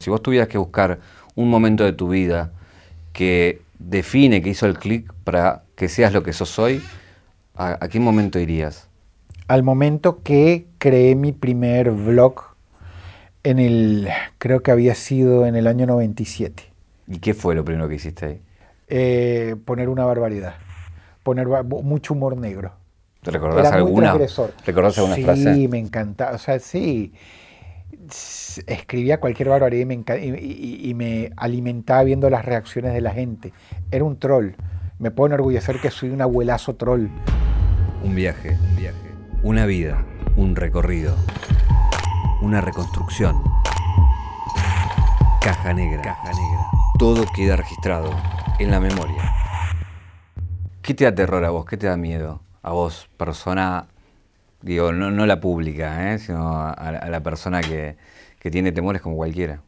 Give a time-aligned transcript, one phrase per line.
[0.00, 1.00] Si vos tuvieras que buscar
[1.34, 2.52] un momento de tu vida
[3.12, 6.80] que define, que hizo el clic para que seas lo que sos hoy,
[7.56, 8.86] ¿a, qué momento irías?
[9.48, 12.42] Al momento que creé mi primer vlog
[13.42, 14.08] en el,
[14.38, 16.62] creo que había sido en el año 97.
[17.08, 18.40] ¿Y qué fue lo primero que hiciste ahí?
[18.86, 20.54] Eh, poner una barbaridad,
[21.24, 22.70] poner mucho humor negro.
[23.20, 24.16] ¿Te recordás alguna?
[24.64, 25.54] ¿Recordás alguna sí, frase?
[25.54, 26.30] Sí, me encanta.
[26.30, 27.12] O sea, sí.
[28.66, 29.86] Escribía cualquier barbaridad
[30.16, 33.52] y me, alimentaba viendo las reacciones de la gente.
[33.90, 34.52] Era un troll.
[34.98, 37.08] Me puedo enorgullecer que soy un abuelazo troll.
[38.02, 39.14] Un viaje, un viaje.
[39.42, 40.04] Una vida,
[40.36, 41.14] un recorrido.
[42.42, 43.42] Una reconstrucción.
[45.40, 46.02] Caja negra.
[46.02, 46.66] Caja negra.
[46.98, 48.10] Todo queda registrado
[48.58, 49.32] en la memoria.
[50.82, 51.64] ¿Qué te da terror a vos?
[51.66, 52.40] ¿Qué te da miedo?
[52.62, 53.86] A vos, persona,
[54.62, 56.18] digo, no, la pública, ¿eh?
[56.18, 57.96] sino a, la persona que,
[58.38, 59.62] que tiene temores como cualquiera.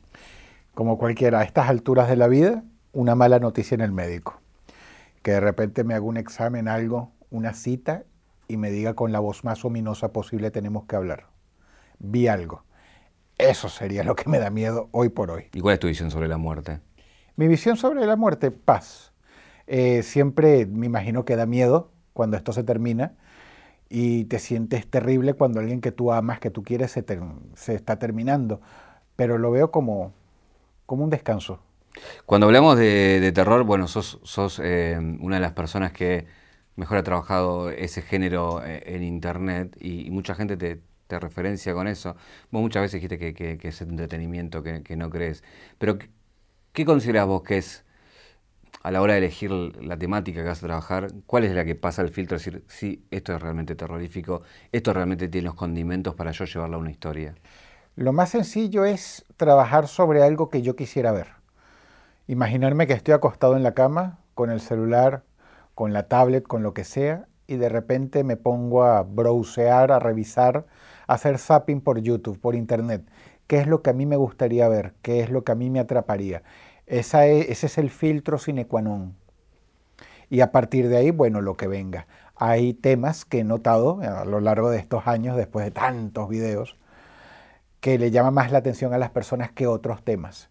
[0.75, 4.41] Como cualquiera, a estas alturas de la vida, una mala noticia en el médico.
[5.23, 8.05] Que de repente me haga un examen, algo, una cita,
[8.48, 11.27] y me diga con la voz más ominosa posible tenemos que hablar.
[11.98, 12.64] Vi algo.
[13.39, 15.45] Eso sería lo que me da miedo hoy por hoy.
[15.55, 16.81] ¿Y cuál es tu visión sobre la muerte?
[17.36, 19.12] Mi visión sobre la muerte, paz.
[19.67, 23.14] Eh, siempre me imagino que da miedo cuando esto se termina
[23.91, 27.05] y te sientes terrible cuando alguien que tú amas, que tú quieres, se,
[27.55, 28.62] se está terminando.
[29.16, 30.14] Pero lo veo como,
[30.86, 31.60] como un descanso.
[32.24, 36.27] Cuando hablamos de, terror, bueno, sos, sos eh, una de las personas que
[36.77, 41.88] mejor ha trabajado ese género eh, en Internet y, mucha gente te, te, referencia con
[41.88, 42.16] eso.
[42.50, 45.42] Vos muchas veces dijiste que, que, es entretenimiento, que, que, no crees.
[45.78, 45.98] Pero
[46.72, 47.84] ¿Qué consideras vos que es,
[48.83, 51.75] a la hora de elegir la temática que vas a trabajar, cuál es la que
[51.75, 52.39] pasa el filtro?
[52.39, 54.42] Decir, sí, esto es realmente terrorífico,
[54.73, 57.34] esto realmente tiene los condimentos para yo llevarla a una historia.
[57.97, 61.28] Lo más sencillo es trabajar sobre algo que yo quisiera ver.
[62.27, 65.25] Imaginarme que estoy acostado en la cama, con el celular,
[65.75, 69.98] con la tablet, con lo que sea, y de repente me pongo a browsear, a
[69.98, 70.67] revisar,
[71.07, 73.02] a hacer zapping por YouTube, por Internet
[73.51, 75.70] qué es lo que a mí me gustaría ver, qué es lo que a mí
[75.70, 76.45] me atraparía.
[76.90, 79.14] Esa ese es el filtro sine qua non.
[80.28, 82.08] Y a partir de ahí, bueno, lo que venga.
[82.34, 86.77] Hay temas que he notado a lo largo de estos años, después de tantos videos,
[87.80, 90.48] que le llama más la atención a las personas que otros temas.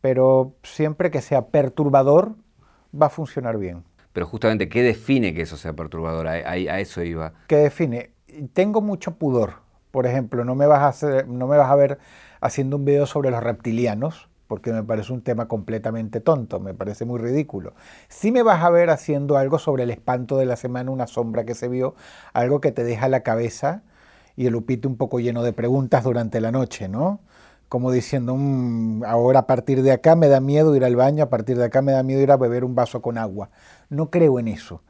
[0.00, 2.36] Pero siempre que sea perturbador,
[2.98, 3.84] va a funcionar bien.
[4.14, 6.26] Pero justamente, ¿qué define que eso sea perturbador?
[6.26, 7.34] A, a eso iba.
[7.48, 8.12] ¿Qué define?
[8.54, 9.60] Tengo mucho pudor.
[9.90, 11.98] Por ejemplo, no me vas a, hacer, no me vas a ver
[12.40, 17.06] haciendo un video sobre los reptilianos, porque me parece un tema completamente tonto, me parece
[17.06, 17.72] muy ridículo.
[18.10, 21.46] Sí me vas a ver haciendo algo sobre el espanto de la semana, una sombra
[21.46, 21.94] que se vio,
[22.34, 23.82] algo que te deja la cabeza
[24.36, 27.20] y el upite un poco lleno de preguntas durante la noche, ¿no?
[27.70, 31.30] Como diciendo, mm, ahora a partir de acá me da miedo ir al baño, a
[31.30, 33.48] partir de acá me da miedo ir a beber un vaso con agua.
[33.88, 34.82] No creo en eso,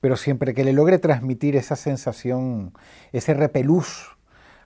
[0.00, 2.72] pero siempre que le logre transmitir esa sensación,
[3.10, 4.16] ese repelús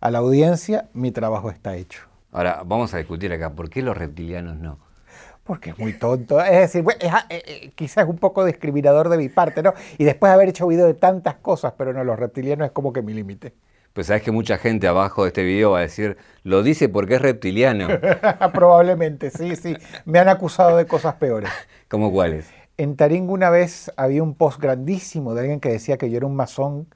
[0.03, 2.12] a la audiencia, mi trabajo está hecho.
[2.33, 4.79] Ahora, vamos a discutir acá, ¿por qué los reptilianos no?
[5.45, 6.41] Porque es muy tonto.
[6.41, 9.75] Es decir, ah, eh, eh, quizás un poco discriminador de mi parte, ¿no?
[9.99, 12.93] Y después de haber hecho video de tantas cosas, pero no, los reptilianos es como
[12.93, 13.53] que mi límite.
[13.93, 17.17] Pues sabes que mucha gente abajo de este video va a decir, lo dice porque
[17.17, 17.89] es reptiliano.
[18.55, 19.77] Probablemente, sí, sí.
[20.07, 21.51] Me han acusado de cosas peores.
[21.89, 22.49] ¿Cómo cuáles?
[22.79, 26.27] En Taringa una vez había un post grandísimo de alguien que decía que yo era
[26.27, 26.87] un masón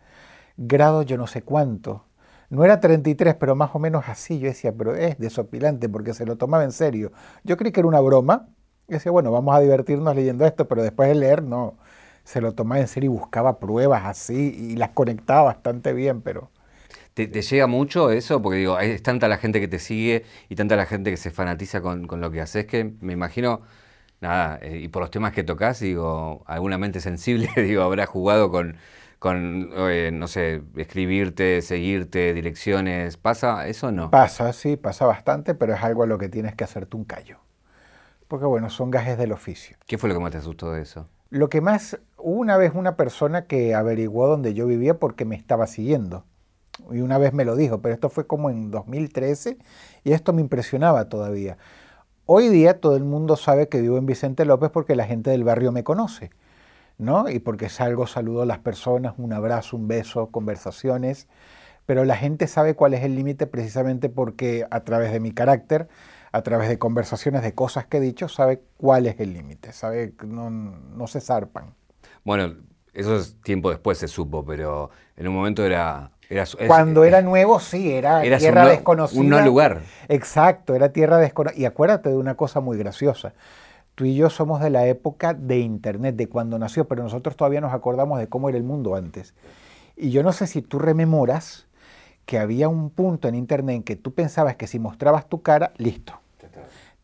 [0.57, 2.06] grado yo no sé cuánto.
[2.51, 4.39] No era 33, pero más o menos así.
[4.39, 7.13] Yo decía, pero es desopilante porque se lo tomaba en serio.
[7.45, 8.49] Yo creí que era una broma.
[8.89, 11.77] Y decía, bueno, vamos a divertirnos leyendo esto, pero después de leer, no.
[12.25, 16.51] Se lo tomaba en serio y buscaba pruebas así y las conectaba bastante bien, pero...
[17.15, 18.43] ¿Te, llega mucho eso?
[18.43, 21.31] Porque digo, es tanta la gente que te sigue y tanta la gente que se
[21.31, 23.63] fanatiza con, con lo que haces que me imagino,
[24.21, 28.51] nada, eh, y por los temas que tocas, digo, alguna mente sensible, digo, habrá jugado
[28.51, 28.77] con,
[29.19, 33.17] con, eh, no sé, escribirte, seguirte, direcciones?
[33.17, 34.11] ¿Pasa eso o no?
[34.11, 37.39] Pasa, sí, pasa bastante, pero es algo a lo que tienes que hacerte un callo.
[38.29, 39.77] Porque bueno, son gajes del oficio.
[39.87, 41.09] ¿Qué fue lo que más te asustó de eso?
[41.31, 45.67] Lo que más, una vez una persona que averiguó dónde yo vivía porque me estaba
[45.67, 46.25] siguiendo.
[46.91, 49.59] Y una vez me lo dijo, pero esto fue como en 2013
[50.05, 51.57] y esto me impresionaba todavía.
[52.27, 55.45] Hoy día todo el mundo sabe que vivo en Vicente López porque la gente del
[55.45, 56.31] barrio me conoce.
[56.99, 57.29] ¿No?
[57.29, 61.29] Y porque salgo, saludo a las personas, un abrazo, un beso, conversaciones,
[61.85, 65.89] pero la gente sabe cuál es el límite precisamente porque a través de mi carácter,
[66.33, 70.13] a través de conversaciones, de cosas que he dicho, sabe cuál es el límite, sabe
[70.19, 71.75] que no, se zarpan.
[72.25, 72.55] Bueno,
[72.93, 76.11] eso es tiempo después se supo, pero en un momento era
[76.67, 79.21] Cuando era nuevo, sí, era tierra desconocida.
[79.21, 79.83] Un no lugar.
[80.09, 81.61] Exacto, era tierra desconocida.
[81.61, 83.33] Y acuérdate de una cosa muy graciosa.
[83.97, 87.61] Tú y yo somos de la época de Internet, de cuando nació, pero nosotros todavía
[87.61, 89.35] nos acordamos de cómo era el mundo antes.
[89.97, 91.67] Y yo no sé si tú rememoras
[92.27, 95.73] que había un punto en Internet en que tú pensabas que si mostrabas tu cara,
[95.79, 96.21] listo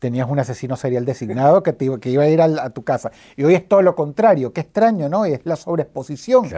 [0.03, 3.13] tenías un asesino serial designado que, te, que iba a ir a, tu casa.
[3.37, 5.23] Y hoy es todo lo contrario, qué extraño, ¿no?
[5.23, 6.49] Es la sobreexposición.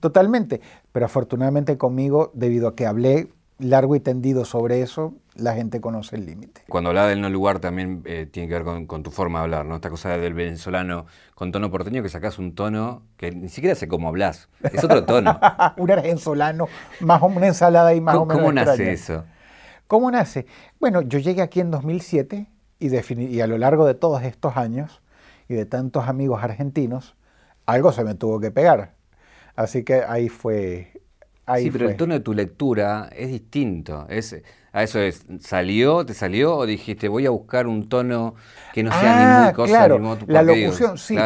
[0.00, 0.60] Totalmente.
[0.92, 6.16] Pero afortunadamente conmigo, debido a que hablé largo y tendido sobre eso, la gente conoce
[6.16, 6.62] el límite.
[6.68, 9.66] Cuando hablaba del no lugar también eh, tiene que ver con, tu forma de hablar,
[9.66, 9.76] ¿no?
[9.76, 13.88] Esta cosa del venezolano con tono porteño que sacas un tono que ni siquiera sé
[13.88, 15.38] cómo hablas, es otro tono.
[15.76, 16.68] un venezolano,
[17.00, 19.24] más o menos una ensalada y más o menos ¿Cómo nace eso?
[19.86, 20.46] ¿Cómo nace?
[20.78, 22.46] Bueno, yo llegué aquí en 2007
[22.80, 25.02] y, a lo largo de todos estos años
[25.48, 27.16] y de tantos amigos argentinos,
[27.66, 28.94] algo se me tuvo que pegar.
[29.56, 30.92] Así que ahí fue.
[31.52, 34.06] Ahí sí, pero el tono de tu lectura es distinto.
[34.08, 34.36] Es,
[34.72, 38.34] a eso es, ¿salió, te salió o dijiste voy a buscar un tono
[38.72, 39.86] que no sea ah, ninguna cosa?
[39.86, 41.16] Claro, la locución, sí.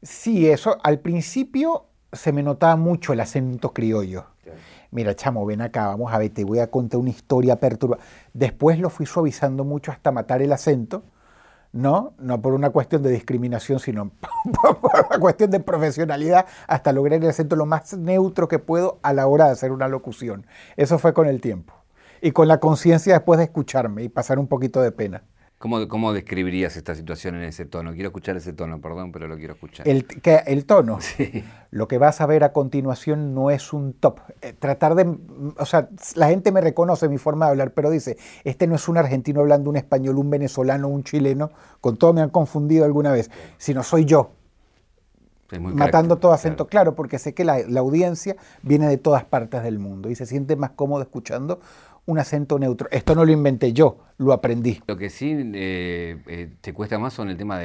[0.00, 4.26] Sí, eso, al principio se me notaba mucho el acento criollo
[4.90, 8.02] mira, chamo, ven acá, vamos a ver, te voy a contar una historia perturbada.
[8.32, 11.04] Después lo fui suavizando mucho hasta matar el acento,
[11.72, 12.14] ¿no?
[12.18, 14.10] No por una cuestión de discriminación, sino
[14.80, 19.12] por una cuestión de profesionalidad, hasta lograr el acento lo más neutro que puedo a
[19.12, 20.46] la hora de hacer una locución.
[20.76, 21.74] Eso fue con el tiempo.
[22.20, 25.22] Y con la conciencia después de escucharme y pasar un poquito de pena.
[25.58, 27.92] ¿Cómo, ¿Cómo, describirías esta situación en ese tono?
[27.92, 29.88] Quiero escuchar ese tono, perdón, pero lo quiero escuchar.
[29.88, 30.06] El,
[30.46, 30.98] el tono.
[31.08, 31.42] Sí.
[31.70, 34.20] Lo que vas a ver a continuación no es un top.
[34.40, 35.16] Eh, tratar de.
[35.56, 38.88] O sea, la gente me reconoce mi forma de hablar, pero dice: Este no es
[38.88, 41.50] un argentino hablando un español, un venezolano, un chileno.
[41.80, 43.30] Con todo me han confundido alguna vez.
[43.56, 44.32] Sino soy yo.
[45.58, 46.94] matando todo acento claro.
[46.94, 50.56] porque sé que la, la audiencia viene de todas partes del mundo y se siente
[50.56, 51.60] más cómodo escuchando
[52.08, 52.88] un acento neutro.
[52.90, 54.80] Esto no lo inventé yo, lo aprendí.
[54.86, 57.58] Lo que sí eh, eh, te cuesta más son el tema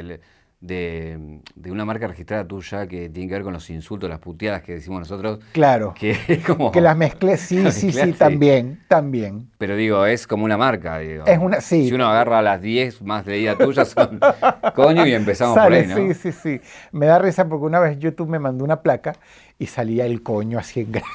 [0.63, 4.73] de, una marca registrada tuya que tiene que ver con los insultos, las puteadas que
[4.73, 5.39] decimos nosotros.
[5.51, 5.93] Claro.
[5.93, 9.49] Que, como, que las mezclé, sí, sí, sí, también, también.
[9.57, 11.25] Pero digo, es como una marca, digo.
[11.25, 11.87] Es una, sí.
[11.87, 14.19] Si uno agarra las 10 más leídas tuyas, son
[14.75, 15.95] coño y empezamos por ahí, ¿no?
[15.97, 16.61] Sí, sí, sí.
[16.91, 19.13] Me da risa porque una vez YouTube me mandó una placa
[19.59, 21.11] y salía el coño así en grande.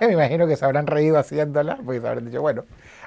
[0.06, 2.64] Me imagino que se habrán reído haciéndola, porque se habrán dicho, bueno,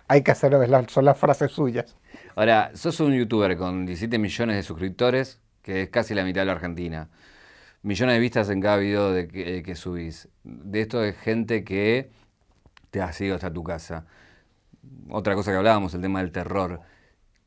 [0.08, 1.96] hay que hacerlo, son las frases suyas.
[2.36, 5.40] Ahora, sos un youtuber con 17 millones de suscriptores,
[5.70, 7.10] que es casi la mitad de la Argentina.
[7.84, 10.28] Millones de vistas en cada video de que, que subís.
[10.44, 12.10] De esto de gente que
[12.90, 14.06] te ha seguido hasta tu casa.
[15.10, 16.82] Otra cosa que hablábamos, el tema del terror.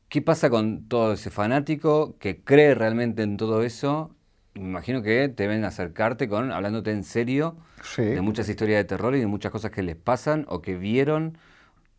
[0.07, 4.15] ¿Qué pasa con todo ese fanático que cree realmente en todo eso
[4.55, 7.57] me imagino que te ven acercarte con, hablándote en serio
[7.97, 11.39] de muchas historias de terror y de muchas cosas que les pasan o que vieron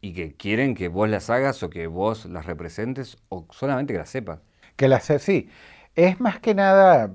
[0.00, 3.98] y que quieren que vos las hagas o que vos las representes o solamente que
[3.98, 4.38] las sepas.
[4.76, 5.48] Que las sí.
[5.96, 7.14] Es más que nada,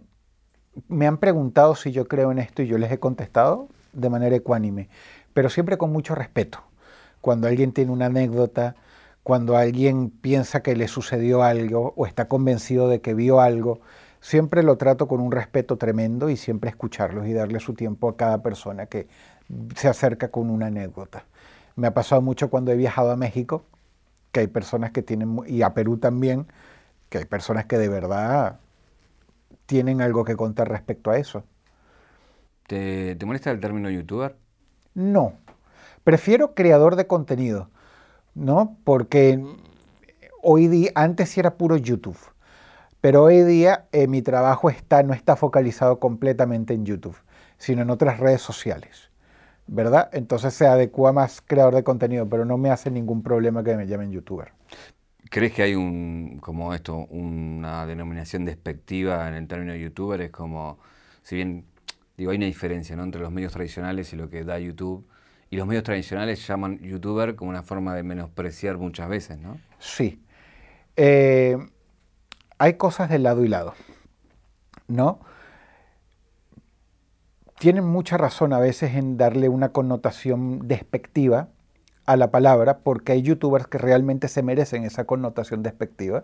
[0.88, 4.38] me han preguntado si yo creo en esto y yo les he contestado de manera
[4.38, 4.88] ecuánime,
[5.34, 6.60] pero siempre con mucho respeto.
[7.20, 8.76] Cuando alguien tiene una anécdota,
[9.24, 13.82] cuando alguien piensa que le sucedió algo o está convencido de que vio algo,
[14.22, 18.16] siempre lo trato con un respeto tremendo y siempre escucharlos y darle su tiempo a
[18.16, 19.10] cada persona que
[19.76, 21.26] se acerca con una anécdota.
[21.76, 23.66] Me ha pasado mucho cuando he viajado a México,
[24.32, 26.48] que hay personas que tienen, y a Perú también,
[27.10, 28.60] que hay personas que de verdad
[29.70, 31.44] tienen algo que contar respecto a eso.
[32.66, 34.36] ¿Te, molesta el término youtuber?
[34.96, 35.34] No,
[36.04, 37.70] prefiero creador de contenido,
[38.34, 38.78] ¿no?
[38.84, 39.40] Porque
[40.42, 42.18] hoy día, antes era puro YouTube
[43.00, 47.16] pero hoy día eh, mi trabajo está, no está focalizado completamente en YouTube,
[47.58, 49.10] sino en otras redes sociales,
[49.68, 50.10] ¿verdad?
[50.12, 53.88] Entonces se adecua más creador de contenido, pero no me hace ningún problema que me
[53.88, 54.52] llamen youtuber.
[55.30, 60.22] ¿Crees que hay un, como esto, una denominación despectiva en el término youtuber?
[60.22, 60.80] Es como,
[61.22, 61.66] si bien,
[62.18, 63.04] digo, hay una diferencia ¿no?
[63.04, 65.08] entre los medios tradicionales y lo que da YouTube,
[65.52, 69.60] y los medios tradicionales llaman youtuber como una forma de menospreciar muchas veces, ¿no?
[69.80, 70.24] Sí.
[70.96, 71.58] Eh,
[72.58, 73.74] hay cosas de lado y lado,
[74.88, 75.20] ¿no?
[77.58, 81.50] Tienen mucha razón a veces en darle una connotación despectiva
[82.10, 86.24] a la palabra, porque hay youtubers que realmente se merecen esa connotación despectiva,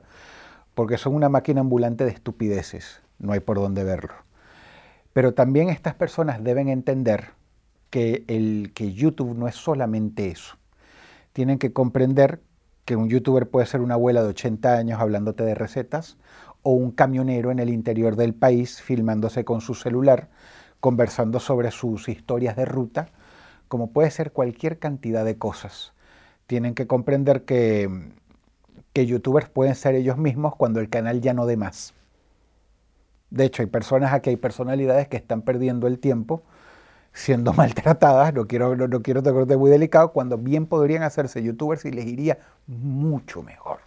[0.74, 4.16] porque son una máquina ambulante de estupideces, no hay por dónde verlo.
[5.14, 7.34] Pero también estas personas deben entender
[7.92, 10.58] que, el, que YouTube no es solamente eso.
[11.34, 12.42] Tienen que comprender
[12.84, 16.18] que un youtuber puede ser una abuela de 80 años hablándote de recetas
[16.64, 20.30] o un camionero en el interior del país filmándose con su celular,
[20.80, 23.10] conversando sobre sus historias de ruta,
[23.76, 25.92] como puede ser cualquier cantidad de cosas.
[26.48, 27.90] Tienen que comprender que,
[28.94, 31.94] que youtubers pueden ser ellos mismos cuando el canal ya no dé más.
[33.32, 36.42] De hecho, hay personas aquí, hay personalidades que están perdiendo el tiempo
[37.12, 41.92] siendo maltratadas, no quiero, no, quiero tocar muy delicado, cuando bien podrían hacerse youtubers y
[41.92, 43.80] les iría mucho mejor.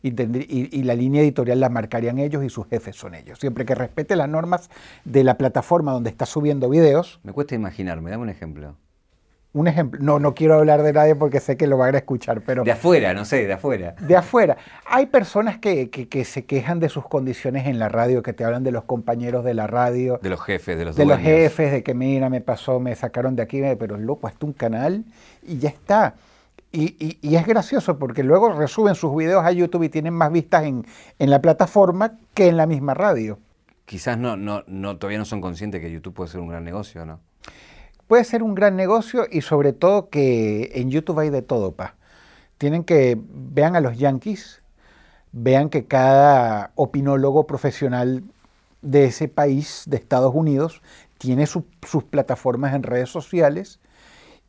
[0.00, 3.38] Y, la línea editorial la marcarían ellos y sus jefes son ellos.
[3.38, 4.70] Siempre que respete las normas
[5.04, 7.20] de la plataforma donde está subiendo videos.
[7.22, 8.74] Me cuesta imaginarme, dame un ejemplo.
[9.54, 12.40] Un ejemplo, no, no quiero hablar de nadie porque sé que lo van a escuchar,
[12.40, 12.64] pero...
[12.64, 13.94] De afuera, no sé, de afuera.
[14.00, 14.56] De afuera.
[14.84, 18.64] Hay personas que, que, se quejan de sus condiciones en la radio, que te hablan
[18.64, 20.18] de los compañeros de la radio.
[20.20, 23.36] De los jefes, de los De los jefes, de que mira, me pasó, me sacaron
[23.36, 25.04] de aquí, pero loco, hasta un canal
[25.44, 26.16] y ya está.
[26.72, 30.64] Y, y, es gracioso porque luego resuben sus videos a YouTube y tienen más vistas
[30.64, 30.84] en,
[31.20, 33.38] en la plataforma que en la misma radio.
[33.84, 37.06] Quizás no, no, no, todavía no son conscientes que YouTube puede ser un gran negocio,
[37.06, 37.20] ¿no?
[38.06, 41.94] Puede ser un gran negocio y sobre todo que en YouTube hay de todo, pa.
[42.58, 44.62] Tienen que, vean a los Yankees,
[45.32, 48.22] vean que cada opinólogo profesional
[48.82, 50.82] de ese país, de Estados Unidos,
[51.18, 51.64] tiene sus
[52.10, 53.80] plataformas en redes sociales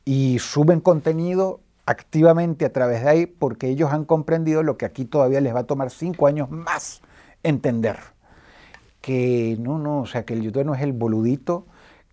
[0.04, 5.06] y suben contenido activamente a través de ahí porque ellos han comprendido lo que aquí
[5.06, 7.02] todavía les va a tomar cinco años más
[7.44, 7.98] entender.
[9.02, 11.66] Que no, no, o sea, que el YouTube no es el boludito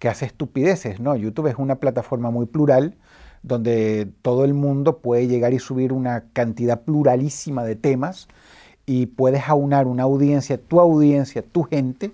[0.02, 0.98] que hace estupideces.
[0.98, 2.96] No, YouTube es una plataforma muy plural
[3.44, 8.26] donde todo el mundo puede llegar y subir una cantidad pluralísima de temas
[8.84, 12.10] y puedes aunar una audiencia, tu audiencia, tu gente,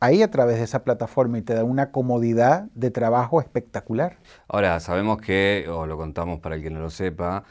[0.00, 4.16] ahí a través de esa plataforma y te da una comodidad de trabajo espectacular.
[4.48, 7.44] Ahora, sabemos que, o lo contamos para el que no lo sepa,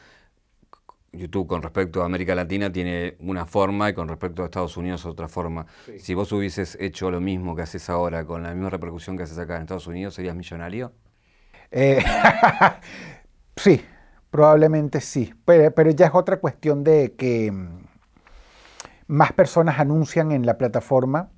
[1.13, 5.06] YouTube con respecto a América Latina tiene una forma y con respecto a Estados Unidos
[5.06, 5.65] otra forma.
[6.00, 9.38] Si vos hubieses hecho lo mismo que haces ahora, con la misma repercusión que haces
[9.38, 10.94] acá en Estados Unidos, ¿serías millonario?
[11.70, 12.03] Eh,
[13.58, 13.82] sí,
[14.30, 17.84] probablemente sí, pero, ya es otra cuestión de que mm,
[19.08, 21.30] más personas anuncian en la plataforma,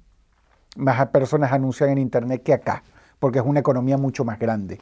[0.75, 2.84] más personas anuncian en Internet que acá,
[3.20, 4.80] porque es una economía mucho más grande.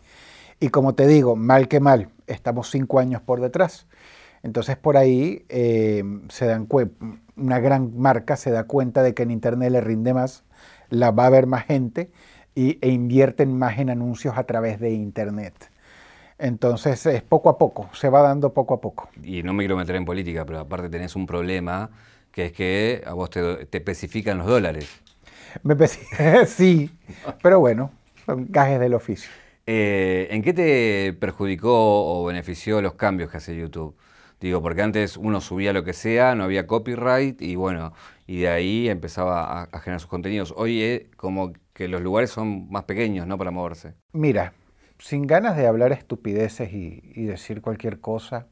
[0.60, 3.88] Y como te digo, mal que mal, estamos cinco años por detrás.
[4.44, 6.68] Entonces por ahí eh, se dan
[7.36, 10.44] una gran marca se da cuenta de que en Internet le rinde más,
[10.90, 12.12] la va a ver más gente
[12.56, 15.72] y, e invierten más en anuncios a través de Internet.
[16.38, 19.10] Entonces es poco a poco, se va dando poco a poco.
[19.24, 21.92] Y no me quiero meter en política, pero aparte tenés un problema
[22.32, 24.90] que es que a vos te, especifican los dólares.
[25.64, 25.76] Me
[26.48, 26.90] sí,
[27.44, 27.92] pero bueno,
[28.26, 29.30] son gajes del oficio.
[29.68, 33.96] Eh, ¿En qué te perjudicó o benefició los cambios que hace YouTube?
[34.42, 37.94] Digo, porque antes uno subía lo que sea, no había copyright y bueno,
[38.26, 40.52] y de ahí empezaba a, generar sus contenidos.
[40.58, 43.38] Hoy es como que los lugares son más pequeños, ¿no?
[43.38, 43.94] Para moverse.
[44.14, 44.54] Mira,
[44.98, 48.48] sin ganas de hablar estupideces y, y decir cualquier cosa,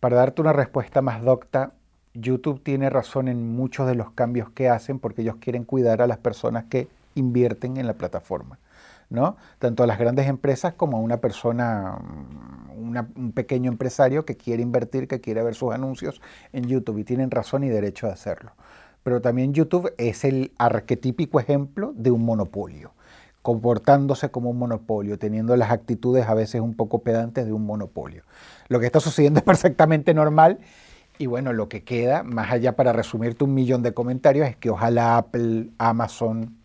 [0.00, 1.72] para darte una respuesta más docta,
[2.12, 6.08] YouTube tiene razón en muchos de los cambios que hacen porque ellos quieren cuidar a
[6.08, 8.58] las personas que invierten en la plataforma.
[9.10, 9.36] ¿No?
[9.58, 14.62] Tanto a las grandes empresas como a una persona, mm, un pequeño empresario que quiere
[14.62, 16.20] invertir, que quiere ver sus anuncios
[16.52, 18.52] en YouTube y tienen razón y derecho de hacerlo.
[19.02, 22.92] Pero también YouTube es el arquetípico ejemplo de un monopolio,
[23.42, 28.22] comportándose como un monopolio, teniendo las actitudes a veces un poco pedantes de un monopolio.
[28.68, 30.58] Lo que está sucediendo es perfectamente normal
[31.18, 34.70] y bueno, lo que queda, más allá para resumirte un millón de comentarios, es que
[34.70, 36.56] ojalá Apple, Amazon,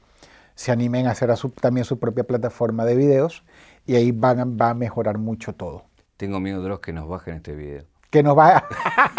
[0.60, 3.46] se animen a hacer también su propia plataforma de videos
[3.86, 5.86] y ahí van, va a mejorar mucho todo.
[6.18, 7.86] Tengo miedo de los que nos bajen este video.
[8.10, 8.66] Que nos va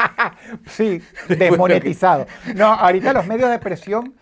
[0.66, 2.26] sí, desmonetizado.
[2.54, 4.12] No, ahorita los medios de presión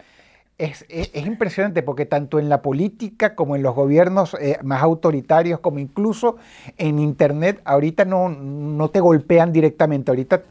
[0.58, 5.80] es, impresionante porque tanto en la política como en los gobiernos eh, más autoritarios, como
[5.80, 6.36] incluso
[6.76, 10.12] en Internet, ahorita no, no te golpean directamente.
[10.12, 10.44] Ahorita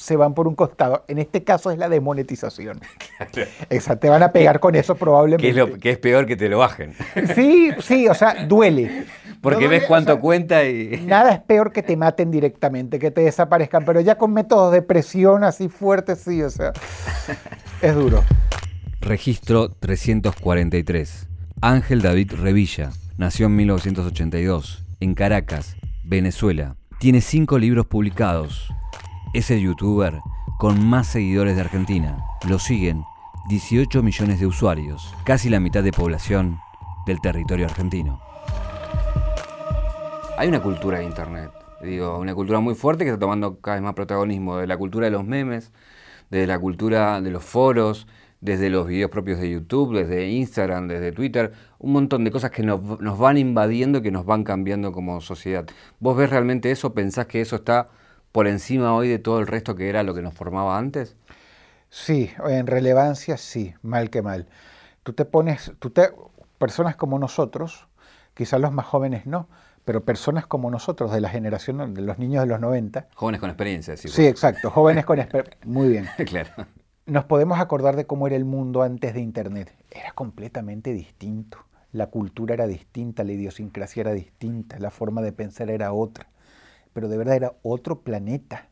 [0.00, 1.04] se van por un costado.
[1.08, 2.80] En este caso es la desmonetización.
[3.70, 5.42] Exacto, te van a pegar con eso probablemente.
[5.42, 6.94] Que es, lo, que es peor que te lo bajen.
[7.34, 9.04] Sí, sí, o sea, duele.
[9.40, 11.02] Porque ves cuánto cuenta y...
[11.06, 14.82] Nada es peor que te maten directamente, que te desaparezcan, pero ya con métodos de
[14.82, 16.72] presión así fuertes, sí, o sea,
[17.80, 18.24] es duro.
[19.00, 21.28] Registro 343.
[21.60, 22.90] Ángel David Revilla.
[23.16, 26.76] Nació en 1982, en Caracas, Venezuela.
[26.98, 28.70] Tiene cinco libros publicados,
[29.32, 30.20] es el youtuber
[30.58, 32.24] con más seguidores de Argentina.
[32.48, 33.04] Lo siguen
[33.48, 36.58] 18 millones de usuarios, casi la mitad de población
[37.06, 38.20] del territorio argentino.
[40.36, 43.84] Hay una cultura de Internet, digo, una cultura muy fuerte que está tomando cada vez
[43.84, 45.72] más protagonismo, de la cultura de los memes,
[46.30, 48.08] de la cultura de los foros,
[48.40, 52.62] desde los videos propios de YouTube, desde Instagram, desde Twitter, un montón de cosas que
[52.62, 55.66] nos, nos van invadiendo, que nos van cambiando como sociedad.
[56.00, 56.94] ¿Vos ves realmente eso?
[56.94, 57.88] ¿Pensás que eso está
[58.32, 61.16] por encima hoy de todo el resto que era lo que nos formaba antes?
[61.88, 64.46] Sí, en relevancia sí, mal que mal.
[65.02, 66.10] Tú te pones, tú te,
[66.58, 67.88] personas como nosotros,
[68.34, 69.48] quizás los más jóvenes no,
[69.84, 73.08] pero personas como nosotros, de la generación de los niños de los 90.
[73.14, 74.08] Jóvenes con experiencia, sí.
[74.08, 75.58] Sí, exacto, jóvenes con experiencia.
[75.66, 76.08] Muy bien.
[76.26, 76.50] claro.
[77.06, 79.74] Nos podemos acordar de cómo era el mundo antes de Internet.
[79.90, 81.58] Era completamente distinto.
[81.92, 86.28] La cultura era distinta, la idiosincrasia era distinta, la forma de pensar era otra.
[87.00, 88.68] Pero de verdad era otro planeta.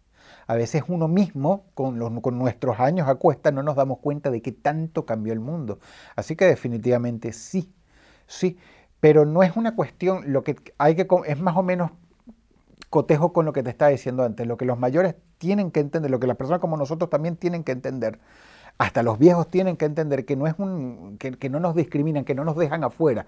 [0.47, 4.31] A veces uno mismo, con, los, con nuestros años a cuesta, no nos damos cuenta
[4.31, 5.79] de qué tanto cambió el mundo.
[6.15, 7.73] Así que definitivamente sí,
[8.27, 8.59] sí
[9.01, 11.91] pero no es una cuestión, lo que hay que, es más o menos
[12.91, 16.11] cotejo con lo que te estaba diciendo antes, lo que los mayores tienen que entender,
[16.11, 18.19] lo que las personas como nosotros también tienen que entender,
[18.77, 22.35] hasta los viejos tienen que entender que no, es un, que, no nos discriminan, que
[22.35, 23.27] no nos dejan afuera,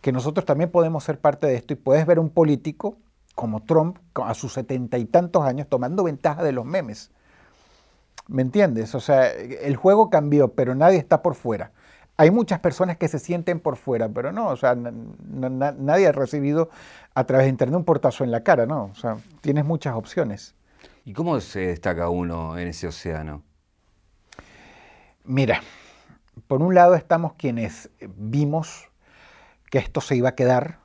[0.00, 2.96] que nosotros también podemos ser parte de esto y puedes ver un político
[3.34, 7.10] como Trump a sus setenta y tantos años tomando ventaja de los memes.
[8.28, 8.94] ¿Me entiendes?
[8.94, 11.72] O sea, el juego cambió, pero nadie está por fuera.
[12.16, 16.68] Hay muchas personas que se sienten por fuera, pero no, o sea, nadie ha recibido
[17.14, 18.90] a través de Internet un portazo en la cara, ¿no?
[18.92, 20.54] O sea, tienes muchas opciones.
[21.04, 23.42] ¿Y cómo se destaca uno en ese océano?
[25.24, 25.62] Mira,
[26.46, 28.90] por un lado estamos quienes vimos
[29.70, 30.78] que esto se iba a quedar,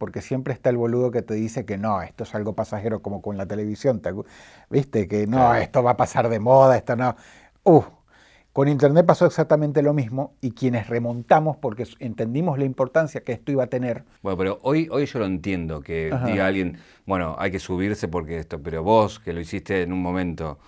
[0.00, 3.20] porque siempre está el boludo que te dice que no, esto es algo pasajero como
[3.20, 4.00] con la televisión,
[4.70, 5.06] ¿viste?
[5.06, 7.14] Que no, esto va a pasar de moda, esto no.
[7.64, 7.82] Uh,
[8.54, 13.52] con Internet pasó exactamente lo mismo y quienes remontamos porque entendimos la importancia que esto
[13.52, 14.04] iba a tener.
[14.22, 18.38] Bueno, pero hoy, hoy yo lo entiendo, que diga alguien, bueno, hay que subirse porque
[18.38, 20.60] esto, pero vos que lo hiciste en un momento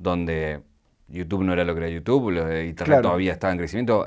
[0.00, 0.62] donde
[1.06, 2.30] YouTube no era lo que era YouTube,
[2.66, 4.04] Internet todavía estaba en crecimiento,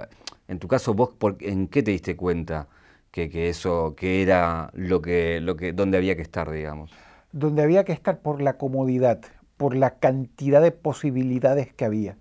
[0.50, 2.68] en tu caso, vos, ¿en qué te diste cuenta
[3.14, 6.92] que, eso, que era lo que, lo que, donde había que estar, digamos?
[7.32, 9.22] Donde había que estar por la comodidad,
[9.56, 12.18] por la cantidad de posibilidades que había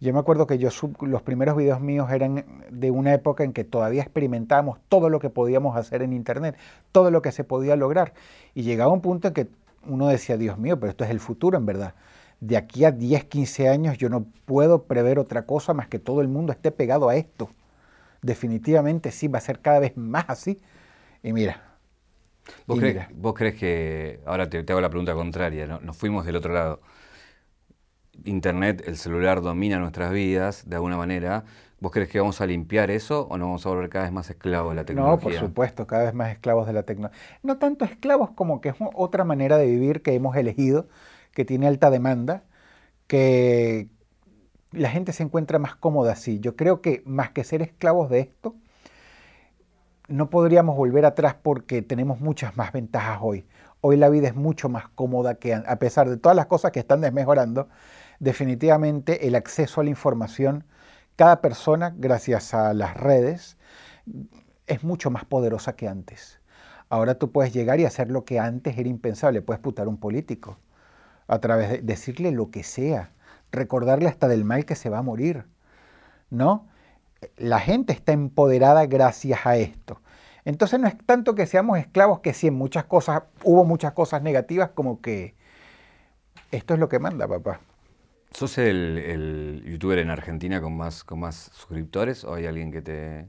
[0.00, 0.70] yo me acuerdo que yo
[1.02, 5.28] los primeros videos míos eran de una época en que todavía experimentábamos todo lo que
[5.28, 6.56] podíamos hacer en Internet,
[6.90, 8.14] todo lo que se podía lograr.
[8.54, 9.48] Y llegaba un punto en que
[9.86, 11.94] uno decía, Dios mío, pero esto es el futuro en verdad.
[12.40, 16.22] De aquí a 10, 15 años yo no puedo prever otra cosa más que todo
[16.22, 17.50] el mundo esté pegado a esto.
[18.22, 20.60] Definitivamente sí, va a ser cada vez más así.
[21.22, 21.70] Y mira.
[22.66, 22.78] ¿Vos,
[23.34, 26.80] crees, que, ahora te, hago la pregunta contraria, nos fuimos del otro lado?
[28.24, 31.44] Internet, el celular domina nuestras vidas de alguna manera,
[31.80, 34.28] ¿vos crees que vamos a limpiar eso o nos vamos a volver cada vez más
[34.30, 35.16] esclavos de la tecnología?
[35.16, 37.18] No, por supuesto, cada vez más esclavos de la tecnología.
[37.42, 40.88] No tanto esclavos como que es otra manera de vivir que hemos elegido,
[41.32, 42.44] que tiene alta demanda,
[43.06, 43.88] que
[44.72, 46.40] la gente se encuentra más cómoda así.
[46.40, 48.54] Yo creo que más que ser esclavos de esto,
[50.08, 53.46] no podríamos volver atrás porque tenemos muchas más ventajas hoy.
[53.80, 56.80] Hoy la vida es mucho más cómoda que a pesar de todas las cosas que
[56.80, 57.68] están desmejorando,
[58.18, 60.64] definitivamente el acceso a la información,
[61.16, 63.56] cada persona, gracias a las redes,
[64.66, 66.40] es mucho más poderosa que antes.
[66.88, 69.98] Ahora tú puedes llegar y hacer lo que antes era impensable, puedes putar a un
[69.98, 70.58] político,
[71.28, 73.12] a través de decirle lo que sea,
[73.52, 75.44] recordarle hasta del mal que se va a morir,
[76.30, 76.68] ¿no?
[77.36, 80.00] La gente está empoderada gracias a esto.
[80.44, 84.22] Entonces no es tanto que seamos esclavos, que sí, en muchas cosas, hubo muchas cosas
[84.22, 85.34] negativas, como que
[86.50, 87.60] esto es lo que manda, papá.
[88.32, 93.28] ¿Sos el, youtuber en Argentina con más, con más suscriptores o hay alguien que te...?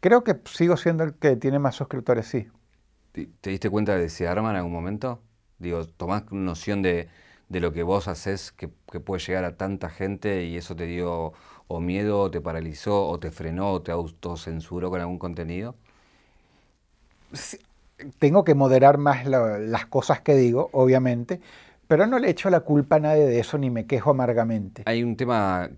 [0.00, 2.48] Creo que sigo siendo el que tiene más suscriptores, sí.
[3.12, 5.20] ¿Te, diste cuenta de ese arma en algún momento?
[5.58, 7.08] Digo, ¿tomás noción de,
[7.48, 11.32] lo que vos haces que, puede llegar a tanta gente y eso te dio
[11.68, 15.74] o miedo, o te paralizó, o te frenó, o te autocensuró con algún contenido?
[18.18, 21.40] tengo que moderar más las cosas que digo, obviamente,
[21.88, 24.82] pero no le echo la culpa a nadie de eso ni me quejo amargamente.
[24.86, 25.70] Hay un tema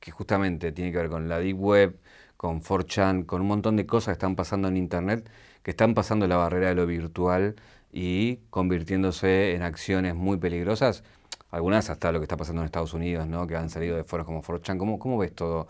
[0.00, 1.98] que justamente tiene que ver con la Deep Web,
[2.36, 5.30] con 4chan, con un montón de cosas que están pasando en Internet,
[5.62, 7.56] que están pasando la barrera de lo virtual
[7.98, 11.02] y convirtiéndose en acciones muy peligrosas.
[11.50, 13.46] Algunas hasta lo que está pasando en Estados Unidos, ¿no?
[13.46, 14.76] que han salido de foros como 4chan.
[14.76, 15.66] ¿Cómo, cómo ves todo,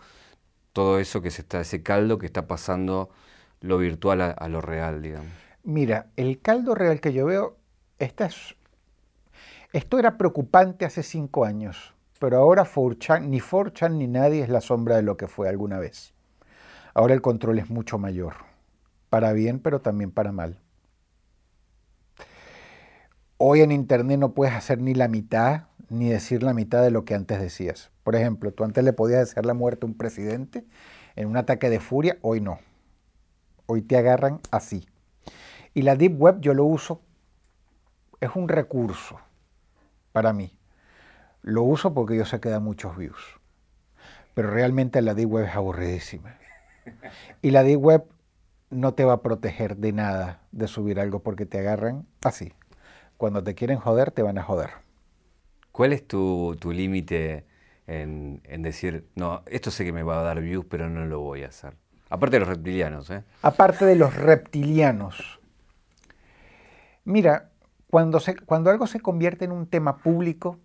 [0.73, 3.09] todo eso que se está, ese caldo que está pasando
[3.61, 5.31] lo virtual a, lo real, digamos?
[5.63, 7.55] Mira, el caldo real que yo veo,
[7.97, 8.57] esta es
[9.71, 12.67] esto era preocupante hace cinco años, pero ahora
[13.21, 16.13] ni 4 ni nadie es la sombra de lo que fue alguna vez.
[16.93, 18.33] Ahora el control es mucho mayor,
[19.09, 20.59] para bien, pero también para mal.
[23.39, 27.05] Hoy en Internet no puedes hacer ni la mitad ni decir la mitad de lo
[27.05, 27.91] que antes decías.
[28.03, 30.65] Por ejemplo, tú antes le podías desear la muerte a un presidente
[31.15, 32.59] en un ataque de furia, hoy no.
[33.67, 34.87] Hoy te agarran así.
[35.75, 37.01] Y la Deep Web yo lo uso,
[38.21, 39.19] es un recurso
[40.13, 40.57] para mí.
[41.43, 43.39] Lo uso porque yo sé que da muchos views.
[44.33, 46.37] Pero realmente la Deep Web es aburridísima.
[47.43, 48.05] Y la Deep Web
[48.71, 52.51] no te va a proteger de nada de subir algo porque te agarran así.
[53.17, 54.69] Cuando te quieren joder, te van a joder.
[55.71, 57.45] ¿Cuál es tu, límite
[57.87, 61.43] en, decir, no, esto sé que me va a dar views, pero no lo voy
[61.43, 61.73] a hacer?
[62.09, 63.23] Aparte de los reptilianos, ¿eh?
[63.41, 65.39] Aparte de los reptilianos.
[67.05, 67.49] Mira,
[67.89, 70.57] cuando, se, cuando algo se convierte en un tema público,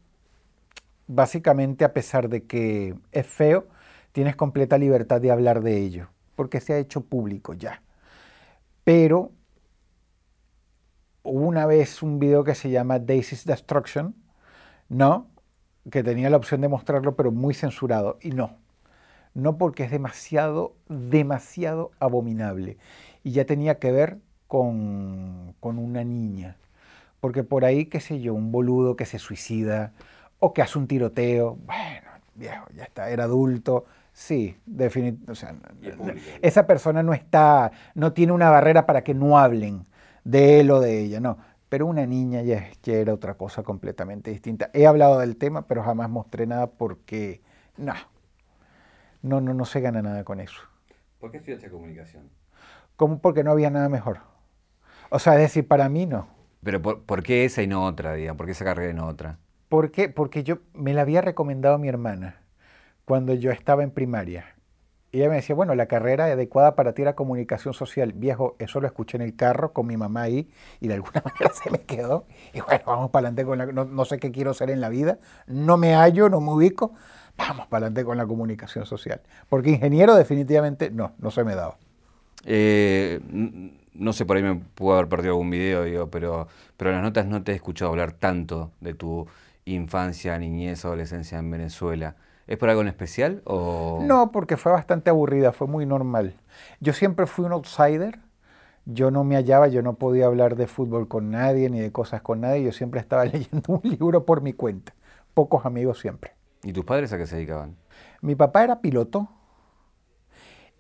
[1.07, 3.67] básicamente a pesar de que es feo,
[4.13, 7.83] tienes completa libertad de hablar de ello, porque se ha hecho público ya.
[8.85, 9.31] Pero
[11.23, 14.15] hubo una vez un video que se llama Daisy's Destruction,
[14.89, 15.29] ¿no?
[15.91, 18.19] Que tenía la opción de mostrarlo, pero muy censurado.
[18.21, 18.57] Y no.
[19.35, 22.77] No porque es demasiado, demasiado abominable.
[23.23, 26.57] Y ya tenía que ver con, con una niña.
[27.21, 29.93] Porque por ahí, qué sé yo, un boludo que se suicida
[30.39, 31.57] o que hace un tiroteo.
[31.65, 33.87] Bueno, viejo, ya está, era adulto.
[34.13, 36.21] Sí, definitivamente.
[36.43, 39.87] esa persona no está, no tiene una barrera para que no hablen
[40.25, 41.39] de él o de ella, no.
[41.69, 44.71] Pero una niña ya, era otra cosa completamente distinta.
[44.75, 47.41] He hablado del tema, pero jamás mostré nada porque
[47.77, 47.95] no,
[49.23, 50.61] no, no, no se gana nada con eso.
[51.19, 52.29] ¿Por qué estudiaste comunicación?
[52.97, 53.21] ¿Cómo?
[53.21, 54.19] Porque no había nada mejor.
[55.09, 56.29] O sea, es decir, para mí no.
[56.63, 58.39] Pero ¿por, qué esa y no otra, digamos?
[58.39, 59.39] ¿Por qué esa carrera y no otra?
[59.69, 60.09] ¿Por qué?
[60.09, 62.43] Porque yo me la había recomendado a mi hermana
[63.05, 64.55] cuando yo estaba en primaria.
[65.13, 68.15] Y ella me decía, bueno, la carrera adecuada para ti era comunicación social.
[68.15, 70.49] Viejo, eso lo escuché en el carro con mi mamá ahí
[70.81, 72.25] y de alguna manera se me quedó.
[72.55, 73.67] Y bueno, vamos para adelante con la...
[73.67, 76.95] No, sé qué quiero ser en la vida, no me hallo, no me ubico.
[77.37, 79.21] Vamos para adelante con la comunicación social.
[79.51, 81.77] Porque ingeniero definitivamente no, no se me daba.
[82.47, 83.21] Eh,
[83.93, 86.49] no sé, por ahí me pudo haber perdido algún video, pero,
[86.79, 89.27] pero en las notas no te he escuchado hablar tanto de tu
[89.67, 92.17] infancia, niñez, adolescencia en Venezuela.
[92.47, 93.43] ¿Es por algo en especial?
[93.45, 94.01] O...
[94.03, 96.35] No, porque fue bastante aburrida, fue muy normal.
[96.81, 98.19] Yo siempre fui un outsider,
[98.85, 102.21] yo no me hallaba, yo no podía hablar de fútbol con nadie ni de cosas
[102.23, 104.95] con nadie, yo siempre estaba leyendo un libro por mi cuenta,
[105.35, 106.33] pocos amigos siempre.
[106.65, 107.77] ¿Y tus padres a qué se dedicaban?
[108.21, 109.29] Mi papá era piloto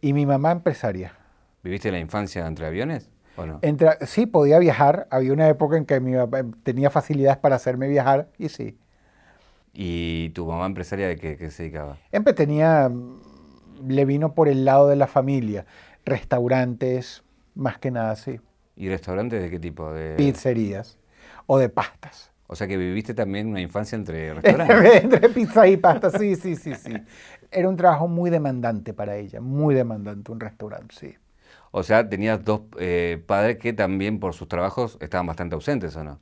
[0.01, 1.14] y mi mamá empresaria.
[1.62, 3.11] ¿Viviste la infancia entre aviones?
[3.37, 3.59] ¿o no?
[3.62, 5.07] Entre, sí, podía viajar.
[5.11, 8.79] Había una época en que mi papá tenía facilidades para hacerme viajar y sí.
[9.74, 11.96] ¿Y tu mamá empresaria de qué, se dedicaba?
[12.11, 12.90] Siempre tenía,
[13.87, 15.64] le vino por el lado de la familia,
[16.04, 17.22] restaurantes,
[17.54, 18.38] más que nada, sí.
[18.76, 19.92] ¿Y restaurantes de qué tipo?
[19.92, 20.14] De...
[20.16, 20.98] Pizzerías
[21.46, 22.32] o de pastas.
[22.46, 25.04] O sea que viviste también una infancia entre restaurantes.
[25.04, 26.92] entre pizza y pasta, sí, sí, sí, sí.
[27.50, 31.14] Era un trabajo muy demandante para ella, muy demandante un restaurante, sí.
[31.70, 36.04] O sea, tenías dos eh, padres que también por sus trabajos estaban bastante ausentes, ¿o
[36.04, 36.20] no?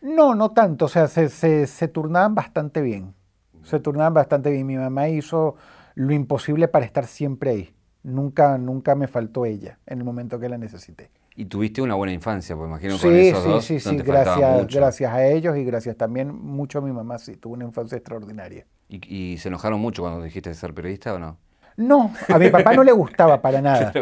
[0.00, 3.14] No, no tanto, o sea, se, se, turnaban bastante bien,
[3.62, 4.66] se turnaban bastante bien.
[4.66, 5.56] Mi mamá hizo
[5.94, 7.74] lo imposible para estar siempre ahí.
[8.02, 11.10] Nunca, nunca me faltó ella en el momento que la necesité.
[11.34, 13.64] Y tuviste una buena infancia, pues imagino con esos sí, dos.
[13.64, 17.36] Sí, sí, sí, gracias, gracias a ellos y gracias también mucho a mi mamá, sí,
[17.36, 18.64] tuvo una infancia extraordinaria.
[18.88, 21.36] ¿Y, ¿Y, se enojaron mucho cuando dijiste ser periodista o no?
[21.76, 23.92] No, a mi papá no le gustaba para nada.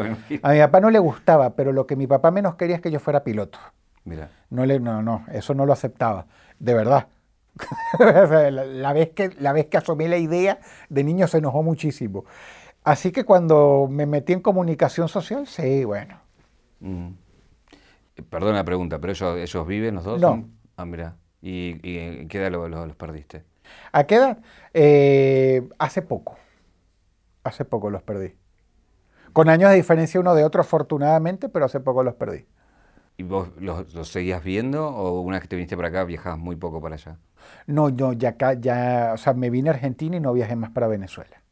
[0.43, 2.91] A mi papá no le gustaba, pero lo que mi papá menos quería es que
[2.91, 3.59] yo fuera piloto.
[4.05, 4.31] Mira.
[4.51, 6.27] No, le, no, no, eso no lo aceptaba,
[6.59, 7.09] de verdad.
[7.99, 12.25] la, vez que, la vez que asomé la idea, de niño se enojó muchísimo.
[12.83, 16.21] Así que cuando me metí en comunicación social, sí, bueno.
[16.81, 17.11] Mm.
[18.29, 20.21] Perdón la pregunta, pero ellos, ellos viven los dos.
[20.21, 20.49] No.
[20.77, 21.17] Ah, mira.
[21.41, 23.45] ¿Y, y qué edad los, perdiste?
[23.93, 24.39] ¿A qué edad?
[24.73, 26.37] Eh, hace poco.
[27.43, 28.35] Hace poco los perdí.
[29.33, 32.47] Con años de diferencia uno de otro, afortunadamente, pero hace poco los perdí.
[33.17, 36.57] ¿Y vos los, seguías viendo o una vez que te viniste para acá viajabas muy
[36.57, 37.19] poco para allá?
[37.67, 40.71] No, no, ya acá, ya, o sea, me vine a Argentina y no viajé más
[40.71, 41.43] para Venezuela.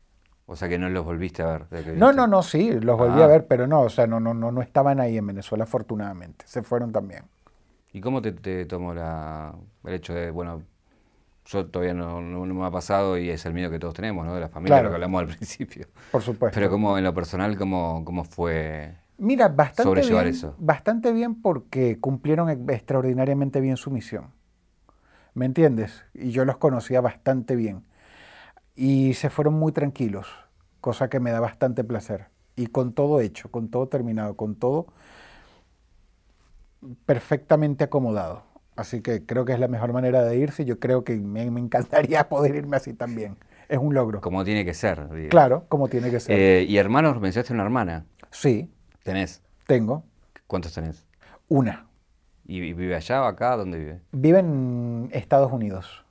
[0.46, 1.96] O sea que no los volviste a ver.
[1.96, 3.28] no, no, no, sí, los volví a ah.
[3.28, 6.44] ver, pero no, o sea, no, no, no, no estaban ahí en Venezuela, afortunadamente.
[6.48, 7.22] Se fueron también.
[7.92, 10.62] ¿Y cómo te, tomó la, el hecho de, bueno,
[11.44, 14.34] yo todavía no, me ha pasado y es el miedo que todos tenemos, ¿no?
[14.34, 15.86] De la familia, lo que hablamos al principio.
[16.10, 16.54] Por supuesto.
[16.54, 22.50] Pero como en lo personal, ¿cómo, cómo fue Mira, bastante bien, bastante bien porque cumplieron
[22.50, 24.32] extraordinariamente bien su misión.
[25.32, 26.04] ¿Me entiendes?
[26.12, 27.84] Y yo los conocía bastante bien.
[28.74, 30.26] Y se fueron muy tranquilos,
[30.80, 32.30] cosa que me da bastante placer.
[32.56, 34.88] Y con todo hecho, con todo terminado, con todo
[37.06, 38.42] perfectamente acomodado.
[38.74, 40.64] Así que creo que es la mejor manera de irse.
[40.64, 43.36] Yo creo que me, me encantaría poder irme así también.
[43.68, 44.20] Es un logro.
[44.20, 45.06] Como tiene que ser.
[45.30, 46.36] Claro, como tiene que ser.
[46.36, 48.06] Eh, y hermanos, mencionaste una hermana.
[48.28, 48.68] sí,
[49.02, 49.42] ¿Tenés?
[49.66, 50.04] tengo
[50.46, 51.06] ¿Cuántos tenés?
[51.48, 51.86] una.
[52.44, 53.56] ¿Y, vive allá o acá?
[53.56, 54.00] ¿Dónde vive?
[54.12, 56.04] Vive en Estados Unidos.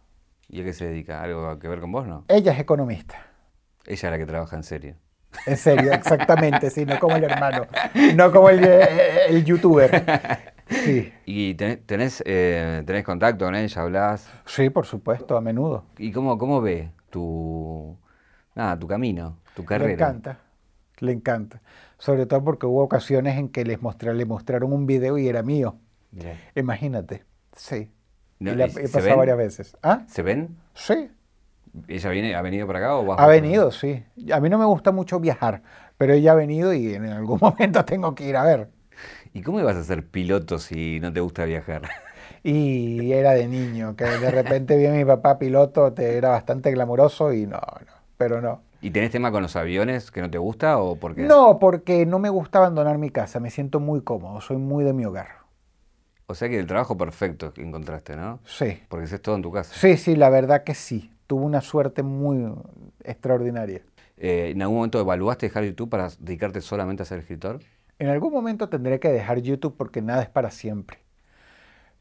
[0.49, 1.21] ¿Y a qué se dedica?
[1.21, 2.25] ¿Algo que ver con vos, no?
[2.27, 3.15] Ella es economista.
[3.85, 4.95] Ella es la que trabaja en serio.
[5.45, 7.65] En serio, exactamente, sí, no como el hermano,
[8.15, 10.03] no como el, eh, el youtuber.
[10.67, 13.81] Sí, ¿Y tenés, tenés, eh, tenés contacto con ella?
[13.81, 14.29] ¿Hablás?
[14.45, 15.85] sí, por supuesto, a menudo.
[15.97, 17.97] ¿Y cómo, cómo ve tu,
[18.53, 19.87] nada, tu camino, tu carrera?
[19.87, 20.39] Le encanta,
[20.99, 21.61] le encanta.
[22.01, 25.43] Sobre todo porque hubo ocasiones en que les mostré, le mostraron un video y era
[25.43, 25.75] mío.
[26.55, 27.91] Imagínate, sí.
[28.39, 29.17] No, y la ¿y he pasado ven?
[29.19, 29.77] varias veces.
[29.83, 30.01] ¿Ah?
[30.07, 30.57] ¿Se ven?
[30.73, 31.11] Sí,
[31.87, 34.03] ¿Ella viene, ha venido para acá o ha venido, sí.
[34.33, 35.61] A mí no me gusta mucho viajar,
[35.99, 38.69] pero ella ha venido y en algún momento tengo que ir a ver.
[39.31, 41.83] ¿Y cómo ibas a ser piloto si no te gusta viajar?
[42.43, 46.71] Y era de niño, que de repente vi a mi papá piloto, te era bastante
[46.71, 48.63] glamuroso y no, no, pero no.
[48.81, 51.21] ¿Y tenés tema con los aviones que no te gusta o por qué?
[51.23, 54.93] No, porque no me gusta abandonar mi casa, me siento muy cómodo, soy muy de
[54.93, 55.41] mi hogar.
[56.25, 58.39] O sea que el trabajo perfecto que encontraste, ¿no?
[58.45, 59.73] Sí, Porque haces todo en tu casa.
[59.75, 61.11] sí, sí, la verdad que sí.
[61.27, 62.53] Tuve una suerte muy
[63.03, 63.81] extraordinaria.
[64.17, 67.59] Eh, ¿En algún momento evaluaste dejar YouTube para dedicarte solamente a ser escritor?
[67.99, 70.97] En algún momento tendré que dejar YouTube porque nada es para siempre.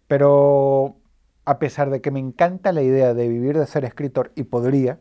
[0.06, 0.96] Pero
[1.44, 4.98] a pesar de que me encanta la idea de vivir de ser escritor y podría,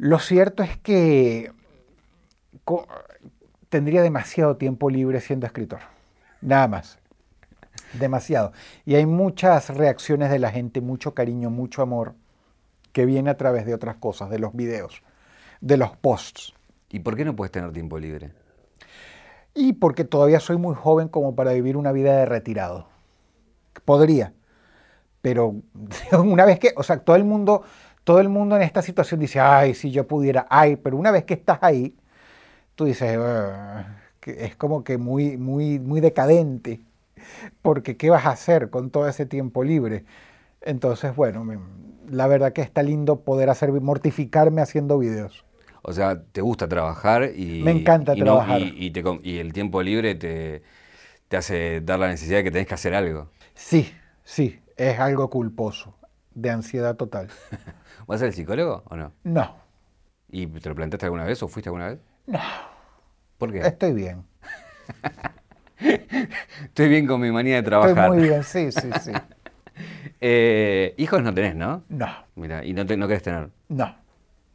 [0.00, 1.52] lo cierto es que
[3.68, 5.80] tendría demasiado tiempo libre siendo escritor.
[6.40, 6.98] Nada más.
[7.98, 8.52] Demasiado.
[8.86, 12.14] Y hay muchas reacciones de la gente, mucho cariño, mucho amor,
[12.92, 15.02] que viene a través de otras cosas, de los videos,
[15.60, 16.54] de los posts.
[16.88, 18.32] ¿Y por qué no puedes tener tiempo libre?
[19.52, 22.88] Y porque todavía soy muy joven como para vivir una vida de retirado.
[23.84, 24.32] Podría.
[25.20, 25.56] Pero
[26.12, 27.64] una vez que, o sea, todo el mundo,
[28.04, 31.24] todo el mundo en esta situación dice, ay, si yo pudiera, ay, pero una vez
[31.24, 31.94] que estás ahí,
[32.74, 36.80] tú dices, "Ah", es como que muy, muy, muy decadente.
[37.62, 40.04] Porque ¿qué vas a hacer con todo ese tiempo libre?
[40.62, 41.46] Entonces, bueno,
[42.10, 45.44] la verdad que está lindo poder hacer, mortificarme haciendo videos.
[45.82, 47.64] O sea, te gusta trabajar y...
[47.64, 48.60] Me encanta y no- trabajar.
[48.60, 50.62] y, y te com- y el tiempo libre te,
[51.28, 53.28] te hace dar la necesidad de que tenés que hacer algo.
[53.54, 53.92] Sí,
[54.24, 55.94] sí, es algo culposo,
[56.34, 57.28] de ansiedad total.
[58.06, 59.12] ¿Vas a ser el psicólogo o no?
[59.24, 59.54] No,
[60.30, 61.98] ¿Y te lo planteaste alguna vez o fuiste alguna vez?
[62.26, 62.40] no,
[63.38, 63.60] ¿Por qué?
[63.60, 64.24] estoy bien.
[66.64, 68.10] Estoy bien con mi manía de Estoy trabajar.
[68.10, 69.12] muy bien, sí, sí, sí.
[70.20, 71.82] Eh, hijos no tenés, ¿no?
[71.88, 73.48] No, Mira, y no, te, no querés tener.
[73.68, 73.94] no,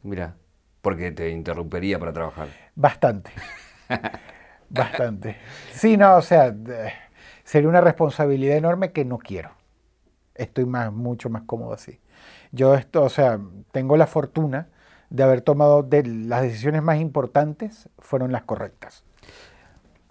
[0.04, 0.36] Mira,
[0.82, 2.56] porque te interrumpería para trabajar.
[2.76, 3.32] bastante.
[4.70, 5.38] Bastante.
[5.72, 6.92] Sí, no, o sea, de-
[7.44, 9.52] sería una responsabilidad enorme que no quiero.
[10.36, 12.00] Estoy más, mucho más cómodo así.
[12.52, 13.40] Yo esto, o sea,
[13.72, 14.70] tengo la fortuna
[15.10, 19.04] de haber tomado de las decisiones más importantes fueron las correctas.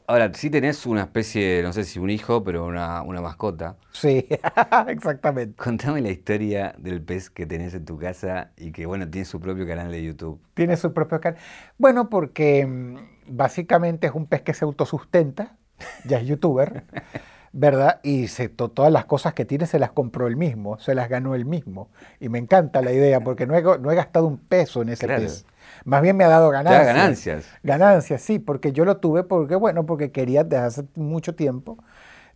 [0.07, 3.77] Ahora, sí tenés una especie, no sé si un hijo, pero una, una mascota.
[3.93, 4.29] Sí,
[4.89, 5.57] exactamente.
[5.57, 9.41] Contame la historia del pez que tenés en tu casa y que, bueno, tiene su
[9.41, 10.43] propio canal de YouTube.
[10.53, 11.41] Tiene su propio canal.
[11.79, 12.97] Bueno, porque mm,
[13.29, 15.57] básicamente es un pez que se autosustenta,
[16.05, 16.85] ya es youtuber,
[17.57, 18.01] ¿verdad?
[18.03, 21.09] Y se, to- todas las cosas que tiene se las compró él mismo, se las
[21.09, 21.89] ganó él mismo.
[22.19, 25.07] Y me encanta la idea porque no he, no he gastado un peso en ese
[25.07, 25.23] Claro.
[25.23, 25.47] pez.
[25.85, 26.87] Más bien me ha dado ganancias.
[26.87, 27.47] ganancias.
[27.63, 31.79] Ganancias, sí, porque yo lo tuve porque, bueno, porque quería desde hace mucho tiempo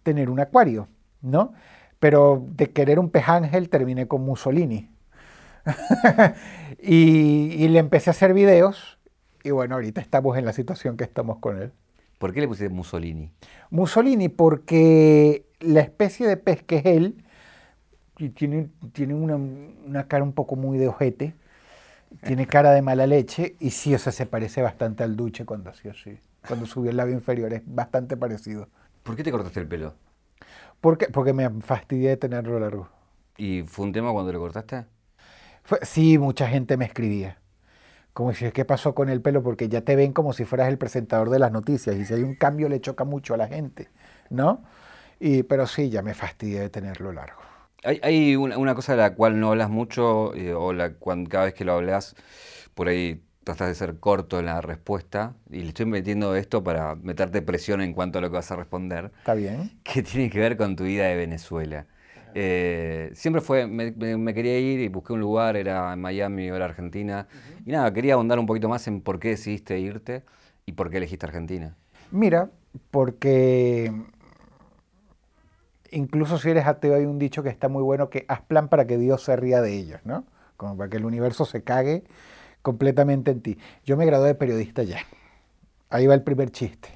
[0.04, 0.86] tener un acuario,
[1.20, 1.52] ¿no?
[1.98, 4.88] Pero de querer un pez ángel terminé con Mussolini.
[6.80, 8.98] y, y le empecé a hacer videos
[9.42, 11.72] y bueno, ahorita estamos en la situación que estamos con él.
[12.18, 13.30] ¿Por qué le pusiste Mussolini?
[13.70, 17.24] Mussolini porque la especie de pez que es él
[18.34, 21.34] tiene, tiene una, una cara un poco muy de ojete,
[22.24, 25.70] tiene cara de mala leche y sí, o sea, se parece bastante al duche cuando
[25.70, 28.68] hacía así, cuando subió el labio inferior, es bastante parecido.
[29.02, 29.94] ¿Por qué te cortaste el pelo?
[30.80, 31.06] ¿Por qué?
[31.08, 32.88] Porque me fastidié de tenerlo largo.
[33.38, 34.86] ¿Y fue un tema cuando lo cortaste?
[35.64, 37.38] Fue- sí, mucha gente me escribía.
[38.18, 39.44] Como si, ¿qué pasó con el pelo?
[39.44, 42.22] Porque ya te ven como si fueras el presentador de las noticias y si hay
[42.24, 43.88] un cambio le choca mucho a la gente,
[44.28, 44.64] ¿no?
[45.20, 47.42] Y, pero sí, ya me fastidié de tenerlo largo.
[47.84, 51.26] Hay, hay una, una cosa de la cual no hablas mucho, eh, o la, cuan-
[51.26, 52.16] cada vez que lo hablas,
[52.74, 56.96] por ahí tratas de ser corto en la respuesta, y le estoy metiendo esto para
[56.96, 59.70] meterte presión en cuanto a lo que vas a responder, ¿Está bien?
[59.84, 61.86] que tiene que ver con tu vida de Venezuela.
[62.34, 66.56] Eh, siempre fue, me, me- quería ir y busqué un lugar, era en Miami o
[66.56, 67.26] era Argentina,
[67.64, 70.22] y nada, quería ahondar un poquito más en por qué decidiste irte
[70.66, 71.76] y por qué elegiste Argentina.
[72.10, 72.50] Mira,
[72.90, 73.92] porque
[75.90, 78.86] incluso si eres ateo hay un dicho que está muy bueno que haz plan para
[78.86, 80.24] que Dios se ría de ellos, ¿no?
[80.56, 82.04] Como para que el universo se cague
[82.62, 83.58] completamente en ti.
[83.84, 84.98] Yo me gradué de periodista ya.
[85.90, 86.88] Ahí va el primer chiste.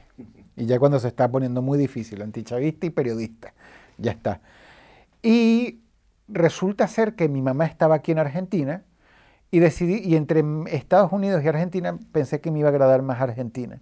[0.56, 3.54] Y ya cuando se está poniendo muy difícil, antichavista y periodista.
[3.96, 4.40] Ya está.
[5.22, 5.80] Y
[6.28, 8.82] resulta ser que mi mamá estaba aquí en Argentina
[9.50, 13.20] y decidí, y entre Estados Unidos y Argentina pensé que me iba a agradar más
[13.20, 13.80] Argentina.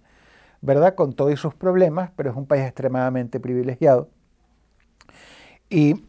[0.61, 0.93] ¿Verdad?
[0.93, 4.09] Con todos sus problemas, pero es un país extremadamente privilegiado.
[5.69, 6.05] Y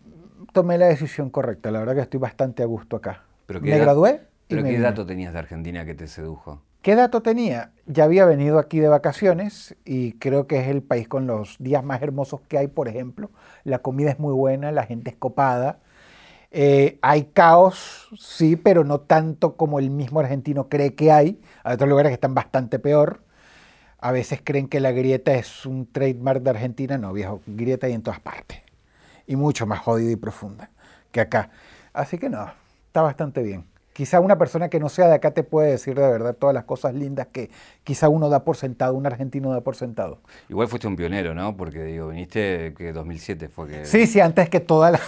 [0.52, 1.70] tomé la decisión correcta.
[1.70, 3.24] La verdad que estoy bastante a gusto acá.
[3.48, 4.20] me gradué.
[4.48, 6.60] ¿Pero qué dato tenías de Argentina que te sedujo?
[6.82, 7.70] ¿Qué dato tenía?
[7.86, 11.84] Ya había venido aquí de vacaciones y creo que es el país con los días
[11.84, 13.30] más hermosos que hay, por ejemplo.
[13.62, 15.78] La comida es muy buena, la gente es copada.
[16.50, 21.40] Eh, hay caos, sí, pero no tanto como el mismo argentino cree que hay.
[21.62, 23.22] Hay otros lugares que están bastante peor.
[23.98, 26.98] A veces creen que la grieta es un trademark de Argentina.
[26.98, 28.58] No, viejo, grieta hay en todas partes.
[29.28, 30.70] Y mucho más jodida y profunda
[31.12, 31.50] que acá.
[31.92, 32.50] Así que no,
[32.88, 33.71] está bastante bien.
[33.92, 36.64] Quizá una persona que no sea de acá te puede decir de verdad todas las
[36.64, 37.50] cosas lindas que
[37.84, 40.20] quizá uno da por sentado, un argentino da por sentado.
[40.48, 41.56] Igual fuiste un pionero, ¿no?
[41.56, 43.84] Porque digo, viniste que 2007 fue que...
[43.84, 45.00] Sí, sí, antes que toda la,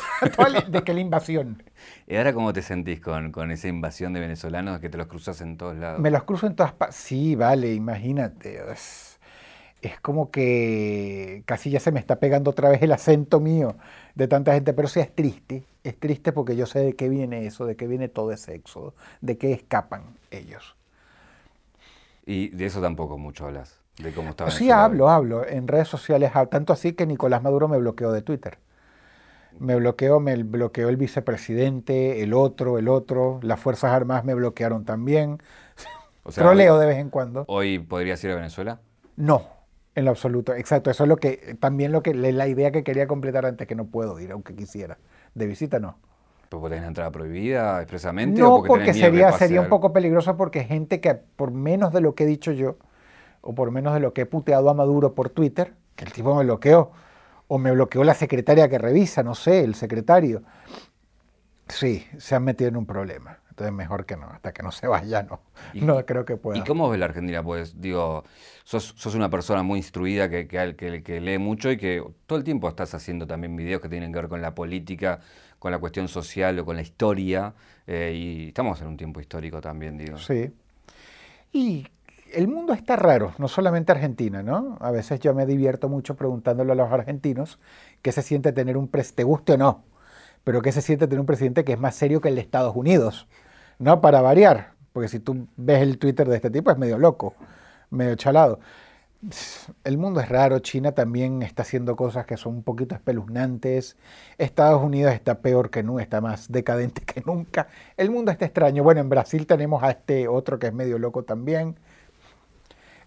[0.69, 1.63] de que la invasión.
[2.07, 5.41] ¿Y ahora cómo te sentís con, con, esa invasión de venezolanos que te los cruzas
[5.41, 6.01] en todos lados?
[6.01, 6.97] Me los cruzo en todas partes.
[6.97, 9.14] Sí, vale, imagínate es
[10.01, 13.77] como que casi ya se me está pegando otra vez el acento mío
[14.15, 17.47] de tanta gente, pero sí es triste, es triste porque yo sé de qué viene
[17.47, 20.77] eso, de qué viene todo ese éxodo, de qué escapan ellos.
[22.27, 24.51] Y de eso tampoco mucho hablas, de cómo está.
[24.51, 28.59] Sí, hablo, hablo, en redes sociales, tanto así que Nicolás Maduro me bloqueó de Twitter.
[29.59, 34.85] Me bloqueó, me bloqueó el vicepresidente, el otro, el otro, las Fuerzas Armadas me bloquearon
[34.85, 35.39] también.
[36.25, 37.45] O Troleo de vez en cuando.
[37.49, 38.81] ¿Hoy podrías ir a Venezuela?
[39.17, 39.54] No,
[39.95, 40.91] en lo absoluto, exacto.
[40.91, 43.87] Eso es lo que también lo que la idea que quería completar antes que no
[43.87, 44.99] puedo ir, aunque quisiera.
[45.35, 45.99] De visita no.
[46.49, 48.41] ¿Pero tenés entrada prohibida expresamente?
[48.41, 52.25] No, porque, sería, sería un poco peligroso porque gente que por menos de lo que
[52.25, 52.77] he dicho yo,
[53.41, 56.35] o por menos de lo que he puteado a Maduro por Twitter, que el tipo
[56.35, 56.93] me bloqueó,
[57.49, 60.43] o me bloqueó la secretaria que revisa, no sé, el secretario.
[61.69, 63.39] Sí, se han metido en un problema.
[63.55, 65.39] Entonces mejor que no, hasta que no se vaya, no.
[65.75, 66.59] no creo que pueda.
[66.59, 67.41] ¿Y cómo ves la Argentina?
[67.41, 68.25] Pues digo,
[68.65, 72.43] sos, sos una persona muy instruida que, que, que, lee mucho y que todo el
[72.45, 75.21] tiempo estás haciendo también videos que tienen que ver con la política,
[75.61, 77.55] con la cuestión social o con la historia.
[77.87, 80.19] Eh, y estamos en un tiempo histórico también, digo.
[80.19, 80.53] Sí.
[81.53, 81.87] Y
[82.33, 84.79] el mundo está raro, no solamente Argentina, ¿no?
[84.81, 87.61] A veces yo me divierto mucho preguntándole a los argentinos
[88.03, 89.85] qué se siente tener un, te guste o no,
[90.45, 92.77] pero qué se siente tener un presidente que es más serio que el de Estados
[92.77, 93.27] Unidos
[93.79, 94.01] ¿no?
[94.01, 97.35] Para variar, porque si tú ves el Twitter de este tipo es medio loco,
[97.91, 98.61] medio chalado.
[99.85, 103.97] El mundo es raro, China también está haciendo cosas que son un poquito espeluznantes,
[104.37, 108.83] Estados Unidos está peor que nunca, está más decadente que nunca, el mundo está extraño.
[108.83, 111.77] Bueno, en Brasil tenemos a este otro que es medio loco también.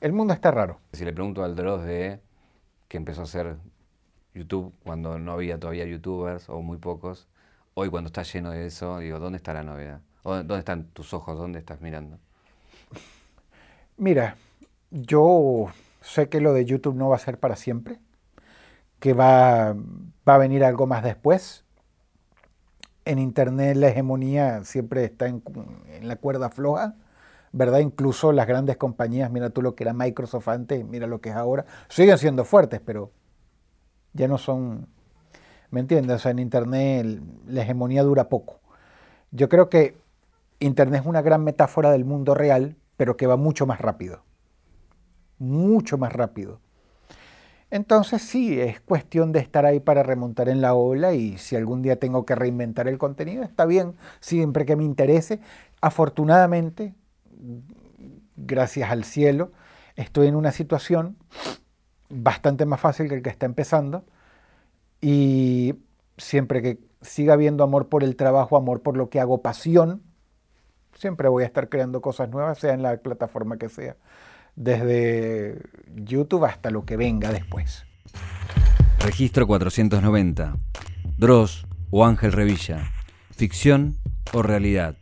[0.02, 0.80] El mundo está raro.
[0.94, 2.20] Si le pregunto al Dross de
[2.88, 3.56] que empezó a hacer
[4.38, 7.28] YouTube cuando no había todavía youtubers o muy pocos,
[7.74, 10.02] hoy cuando está lleno de eso, digo, ¿dónde está la novedad?
[10.24, 11.38] ¿Dónde están tus ojos?
[11.38, 12.20] ¿Dónde estás mirando?
[13.98, 14.36] Mira,
[14.92, 15.68] yo
[16.02, 18.00] sé que lo de YouTube no va a ser para siempre,
[19.00, 19.74] que va,
[20.28, 21.64] va a venir algo más después.
[23.06, 25.42] En Internet la hegemonía siempre está en,
[26.02, 26.96] la cuerda floja,
[27.54, 27.80] ¿verdad?
[27.80, 31.36] Incluso las grandes compañías, mira tú lo que era Microsoft antes, mira lo que es
[31.36, 33.12] ahora, siguen siendo fuertes, pero
[34.18, 34.88] ya no son,
[35.72, 36.18] ¿me entiendes?
[36.18, 38.60] O sea, en Internet la hegemonía dura poco.
[39.32, 39.96] Yo creo que
[40.60, 44.24] Internet es una gran metáfora del mundo real, pero que va mucho más rápido.
[45.38, 46.60] Mucho más rápido.
[47.70, 51.82] Entonces sí, es cuestión de estar ahí para remontar en la ola y si algún
[51.82, 55.42] día tengo que reinventar el contenido, está bien, siempre que me interese.
[55.82, 56.96] Afortunadamente,
[58.38, 59.52] gracias al cielo,
[59.96, 61.18] estoy en una situación
[62.10, 64.06] bastante más fácil que el que está empezando
[65.02, 65.76] y
[66.18, 70.02] siempre que siga habiendo amor por el trabajo, amor por lo que hago, pasión,
[70.94, 73.96] siempre voy a estar creando cosas nuevas, sea en la plataforma que sea,
[74.56, 75.62] desde
[75.96, 77.86] YouTube hasta lo que venga después.
[79.00, 80.58] Registro 490.
[81.18, 82.92] Dross o Ángel Revilla.
[83.32, 83.98] Ficción
[84.34, 84.96] o realidad.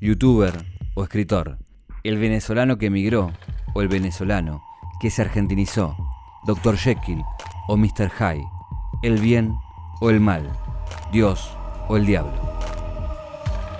[0.00, 0.52] Youtuber
[0.94, 1.58] o escritor.
[2.02, 3.32] El venezolano que emigró
[3.74, 4.62] o el venezolano
[5.00, 5.96] que se argentinizó.
[6.46, 6.76] Dr.
[6.76, 7.22] Jekyll
[7.68, 8.10] o Mr.
[8.10, 8.48] Hyde.
[9.02, 9.54] El bien
[10.00, 10.50] o el mal.
[11.12, 11.56] Dios
[11.88, 12.46] o el diablo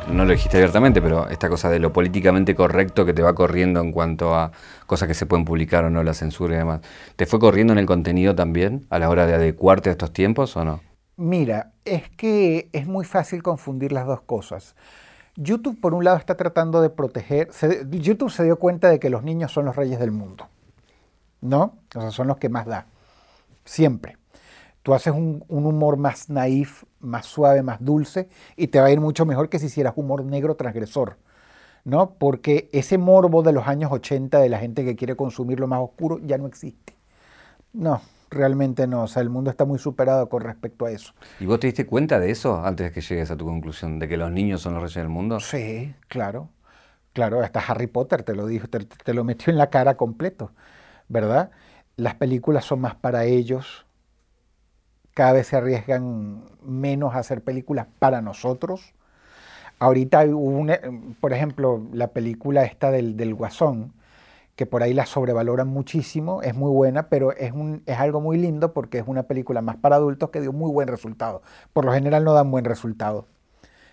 [0.08, 3.80] no lo dijiste abiertamente, pero esta cosa de lo políticamente correcto que te va corriendo
[3.80, 4.52] en cuanto a
[4.86, 6.80] cosas que se pueden publicar o no, la censura y demás,
[7.16, 10.56] ¿te fue corriendo en el contenido también a la hora de adecuarte a estos tiempos
[10.56, 10.80] o no?
[11.16, 14.76] Mira, es que es muy fácil confundir las dos cosas.
[15.34, 17.50] YouTube, por un lado, está tratando de proteger.
[17.90, 20.48] YouTube se dio cuenta de que los niños son los reyes del mundo.
[21.41, 21.78] ¿No?
[21.95, 22.87] O sea, son los que más da.
[23.64, 24.16] Siempre.
[24.82, 29.01] Tú haces un, humor más naif, más suave, más dulce, y te va a ir
[29.01, 31.18] mucho mejor que si hicieras humor negro transgresor.
[31.84, 32.11] ¿No?
[32.18, 35.80] Porque ese morbo de los años 80 de la gente que quiere consumir lo más
[35.80, 36.95] oscuro ya no existe.
[37.72, 39.05] No, realmente no.
[39.05, 41.12] O sea, el mundo está muy superado con respecto a eso.
[41.39, 44.09] ¿Y vos te diste cuenta de eso antes de que llegues a tu conclusión, de
[44.09, 45.39] que los niños son los reyes del mundo?
[45.39, 46.49] Sí, claro.
[47.16, 50.51] Claro, hasta Harry Potter te lo dijo, te, lo metió en la cara completo,
[51.09, 51.50] ¿verdad?
[51.96, 53.86] Las películas son más para ellos.
[55.14, 58.94] Cada vez se arriesgan menos a hacer películas para nosotros.
[59.78, 60.24] Ahorita
[61.20, 63.92] por ejemplo, la película esta del, Guasón,
[64.57, 67.52] que por ahí la sobrevaloran muchísimo, es muy buena, pero es
[67.98, 71.42] algo muy lindo porque es una película más para adultos que dio muy buen resultado.
[71.72, 73.26] Por lo general no dan buen resultado.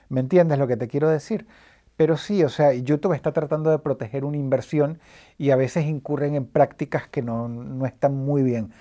[0.10, 1.48] ¿Me entiendes lo que te quiero decir?
[1.96, 5.00] Pero sí, o sea, YouTube está tratando de proteger una inversión
[5.38, 8.72] y a veces incurren en prácticas que no, no están muy bien.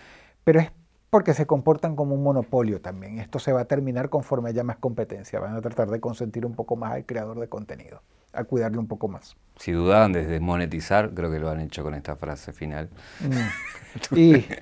[0.45, 0.71] Pero es
[1.11, 3.19] porque se comportan como un monopolio también.
[3.19, 5.41] Esto se va a terminar conforme haya más competencia.
[5.41, 8.01] Van a tratar de consentir un poco más al creador de contenido
[8.33, 9.37] a cuidarlo un poco más.
[9.57, 12.89] Si dudaban de desmonetizar, creo que lo han hecho con esta frase final.
[13.21, 14.17] Mm.
[14.17, 14.47] y...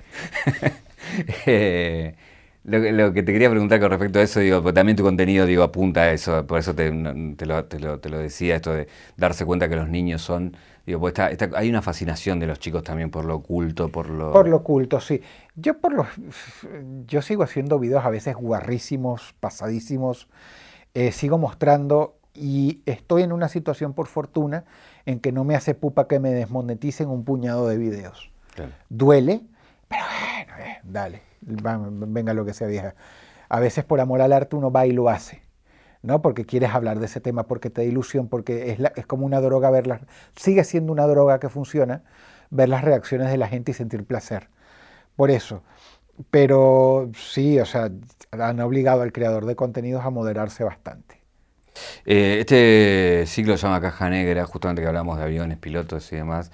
[1.47, 2.15] Eh,
[2.63, 5.63] lo, que te quería preguntar con respecto a eso, digo, pues también tu contenido digo,
[5.63, 8.87] apunta a eso, por eso te, lo, te, lo, decía, esto de
[9.17, 10.55] darse cuenta que los niños son,
[10.85, 14.31] digo, pues hay una fascinación de los chicos también por lo oculto, por lo...
[14.31, 15.21] Por lo oculto, sí.
[15.55, 16.05] Yo, por lo,
[17.07, 20.27] yo sigo haciendo videos a veces guarrísimos, pasadísimos,
[20.93, 24.65] eh, sigo mostrando y estoy en una situación, por fortuna,
[25.05, 28.31] en que no me hace pupa que me desmoneticen un puñado de videos.
[28.89, 29.41] Duele,
[29.87, 32.95] pero bueno, eh, dale, venga lo que sea vieja.
[33.49, 35.41] A veces por amor al arte uno va y lo hace,
[36.01, 36.21] ¿no?
[36.21, 39.41] Porque quieres hablar de ese tema, porque te da ilusión, porque es, es como una
[39.41, 40.01] droga verlas,
[40.35, 42.03] sigue siendo una droga que funciona,
[42.49, 44.49] ver las reacciones de la gente y sentir placer.
[45.15, 45.63] Por eso.
[46.29, 47.89] Pero sí, o sea,
[48.31, 51.21] han obligado al creador de contenidos a moderarse bastante.
[52.05, 56.51] Eh, este ciclo se llama Caja Negra, justamente que hablamos de aviones, pilotos y demás,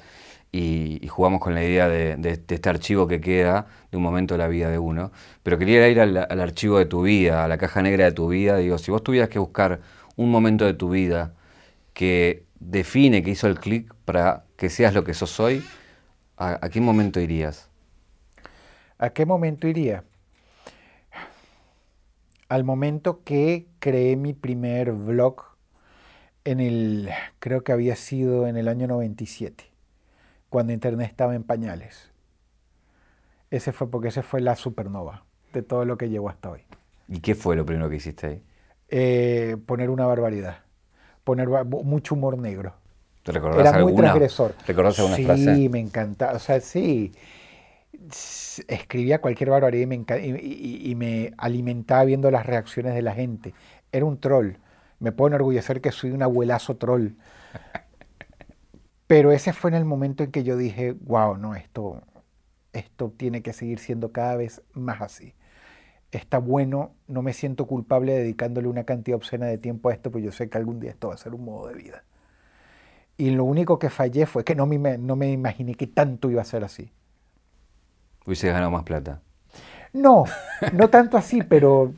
[0.52, 4.48] y, jugamos con la idea de, este archivo que queda de un momento de la
[4.48, 5.12] vida de uno.
[5.44, 8.58] Pero quería ir al, archivo de tu vida, a la caja negra de tu vida.
[8.58, 9.82] Digo, si vos tuvieras que buscar
[10.16, 11.34] un momento de tu vida
[11.94, 15.64] que define, que hizo el clic para que seas lo que sos hoy,
[16.38, 17.70] ¿a qué momento irías?
[18.98, 20.04] ¿A qué momento iría?
[22.50, 25.44] al momento que creé mi primer blog
[26.46, 29.66] en el, creo que había sido en el año 97,
[30.50, 32.12] cuando Internet estaba en pañales.
[33.50, 35.24] Ese fue porque ese fue la supernova
[35.54, 36.62] de todo lo que llegó hasta hoy.
[37.08, 38.44] ¿Y qué fue lo primero que hiciste ahí?
[38.90, 40.60] Eh, poner una barbaridad,
[41.24, 42.74] poner mucho humor negro.
[43.24, 44.54] ¿Te recordás Era muy transgresor.
[44.66, 45.56] ¿Recordás alguna sí, frase?
[45.56, 46.34] Sí, me encanta.
[46.34, 47.14] O sea, sí
[48.68, 53.54] escribía cualquier barbaridad y me, alimentaba viendo las reacciones de la gente.
[53.92, 54.54] Era un troll.
[55.00, 57.10] Me puedo enorgullecer que soy un abuelazo troll.
[59.08, 62.02] Pero ese fue en el momento en que yo dije, wow, no, esto,
[62.74, 65.34] esto tiene que seguir siendo cada vez más así.
[66.12, 70.26] Está bueno, no me siento culpable dedicándole una cantidad obscena de tiempo a esto, porque
[70.26, 72.04] yo sé que algún día esto va a ser un modo de vida.
[73.18, 76.42] Y lo único que fallé fue que no me, no me imaginé que tanto iba
[76.42, 76.92] a ser así.
[78.26, 79.22] Hubiese ganado más plata.
[79.94, 80.26] No,
[80.74, 81.94] no tanto así, pero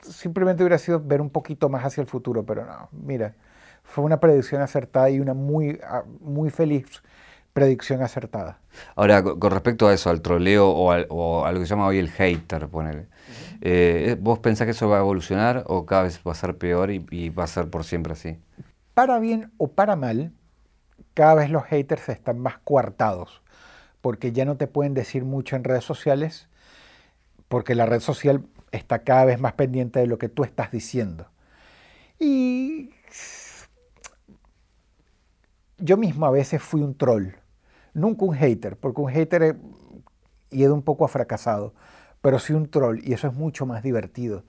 [0.00, 3.34] simplemente hubiera sido ver un poquito más hacia el futuro, pero no, mira,
[3.86, 5.80] fue una predicción acertada y una muy,
[6.20, 7.02] muy feliz
[7.52, 8.58] predicción acertada.
[8.94, 10.92] Ahora, con respecto a eso, al troleo o,
[11.44, 13.06] a lo que se llama hoy el hater, ponele,
[13.62, 16.90] eh, ¿vos pensás que eso va a evolucionar o cada vez va a ser peor
[16.90, 18.38] y, y, va a ser por siempre así?
[18.92, 20.32] Para bien o para mal,
[21.14, 23.40] cada vez los haters están más coartados
[24.06, 26.48] porque ya no te pueden decir mucho en redes sociales,
[27.48, 31.26] porque la red social está cada vez más pendiente de lo que tú estás diciendo.
[32.20, 32.90] Y
[35.78, 37.34] yo mismo a veces fui un troll,
[37.94, 39.56] nunca un hater, porque un hater
[40.50, 41.74] y he un poco a fracasado,
[42.20, 44.44] pero sí un troll y eso es mucho más divertido.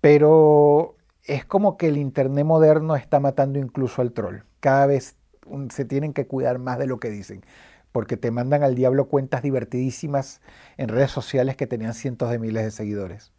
[0.00, 4.40] Pero es como que el Internet moderno está matando incluso al troll.
[4.60, 5.16] Cada vez
[5.70, 7.42] se tienen que cuidar más de lo que dicen
[7.96, 10.42] porque te mandan al diablo cuentas divertidísimas
[10.76, 13.32] en redes sociales que tenían cientos de miles de seguidores.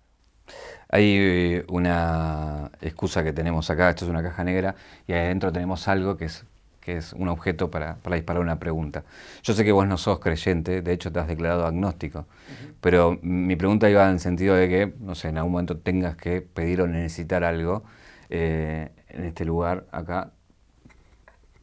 [0.90, 4.74] Hay eh, una excusa que tenemos acá, esto es una caja negra,
[5.06, 6.44] y adentro tenemos algo que es,
[6.88, 9.04] que es un objeto para, disparar una pregunta.
[9.44, 12.28] Yo sé que vos no sos creyente, de hecho te has declarado agnóstico,
[12.80, 16.16] pero mi pregunta iba en el sentido de que, no sé, en algún momento tengas
[16.16, 17.84] que pedir o necesitar algo.
[18.30, 20.32] Eh, en este lugar, acá,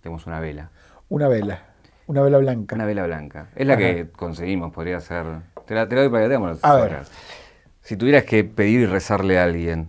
[0.03, 0.69] tenemos una vela.
[1.09, 1.63] Una vela,
[2.07, 2.75] una vela blanca.
[2.75, 3.47] Una vela blanca.
[3.57, 5.25] Es la que conseguimos, podría ser...
[5.65, 6.63] Te la, te doy para que tengamos.
[6.63, 6.99] A ver.
[7.81, 9.89] Si tuvieras que pedir y rezarle a alguien,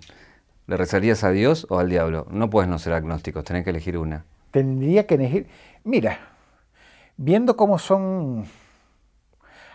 [0.68, 2.26] ¿le rezarías a Dios o al diablo?
[2.32, 4.24] No puedes no ser agnóstico, tenés que elegir una.
[4.56, 5.48] Tendría que elegir...
[5.84, 6.18] Mira,
[7.18, 8.46] viendo cómo son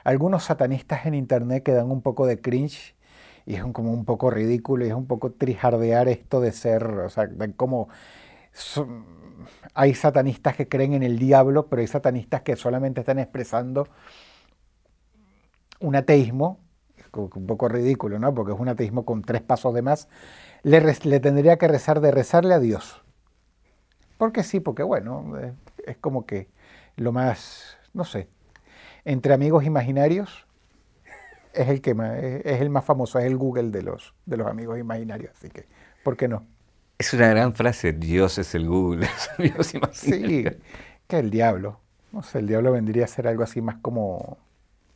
[0.05, 2.95] algunos satanistas en internet que dan un poco de cringe
[3.45, 7.11] y es como un poco ridículo y es un poco trijardear esto de ser, o
[7.11, 7.91] sea, como
[9.75, 13.87] hay satanistas que creen en el diablo, pero hay satanistas que solamente están expresando
[15.81, 16.59] un ateísmo
[17.13, 18.33] un poco ridículo, ¿no?
[18.33, 20.09] Porque es un ateísmo con tres pasos de más,
[20.63, 23.03] le, le tendría que rezar de rezarle a Dios.
[24.21, 25.55] Porque sí, porque bueno, eh,
[25.87, 26.49] es como que
[26.97, 28.29] lo más, no sé,
[29.05, 30.47] entre amigos imaginarios
[31.53, 34.47] es el que más, es el más famoso, es el Google de los, de los
[34.47, 35.67] amigos imaginarios, así que,
[36.03, 36.47] ¿por qué no?
[36.99, 39.09] Es una gran frase, Dios es el Google,
[39.39, 40.45] amigos Sí,
[41.09, 41.81] que el diablo.
[42.13, 44.39] No sé, el diablo vendría a ser algo así más como,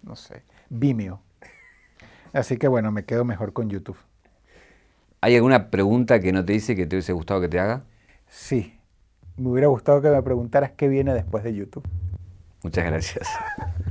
[0.03, 1.23] no sé, Vimeo.
[2.33, 3.99] Así que bueno, me quedo mejor con YouTube.
[5.21, 7.85] ¿Hay alguna pregunta que no te hice que te hubiese gustado que te haga?
[8.29, 8.74] Sí.
[9.37, 11.87] Me hubiera gustado que me preguntaras qué viene después de YouTube.
[12.63, 13.29] Muchas gracias.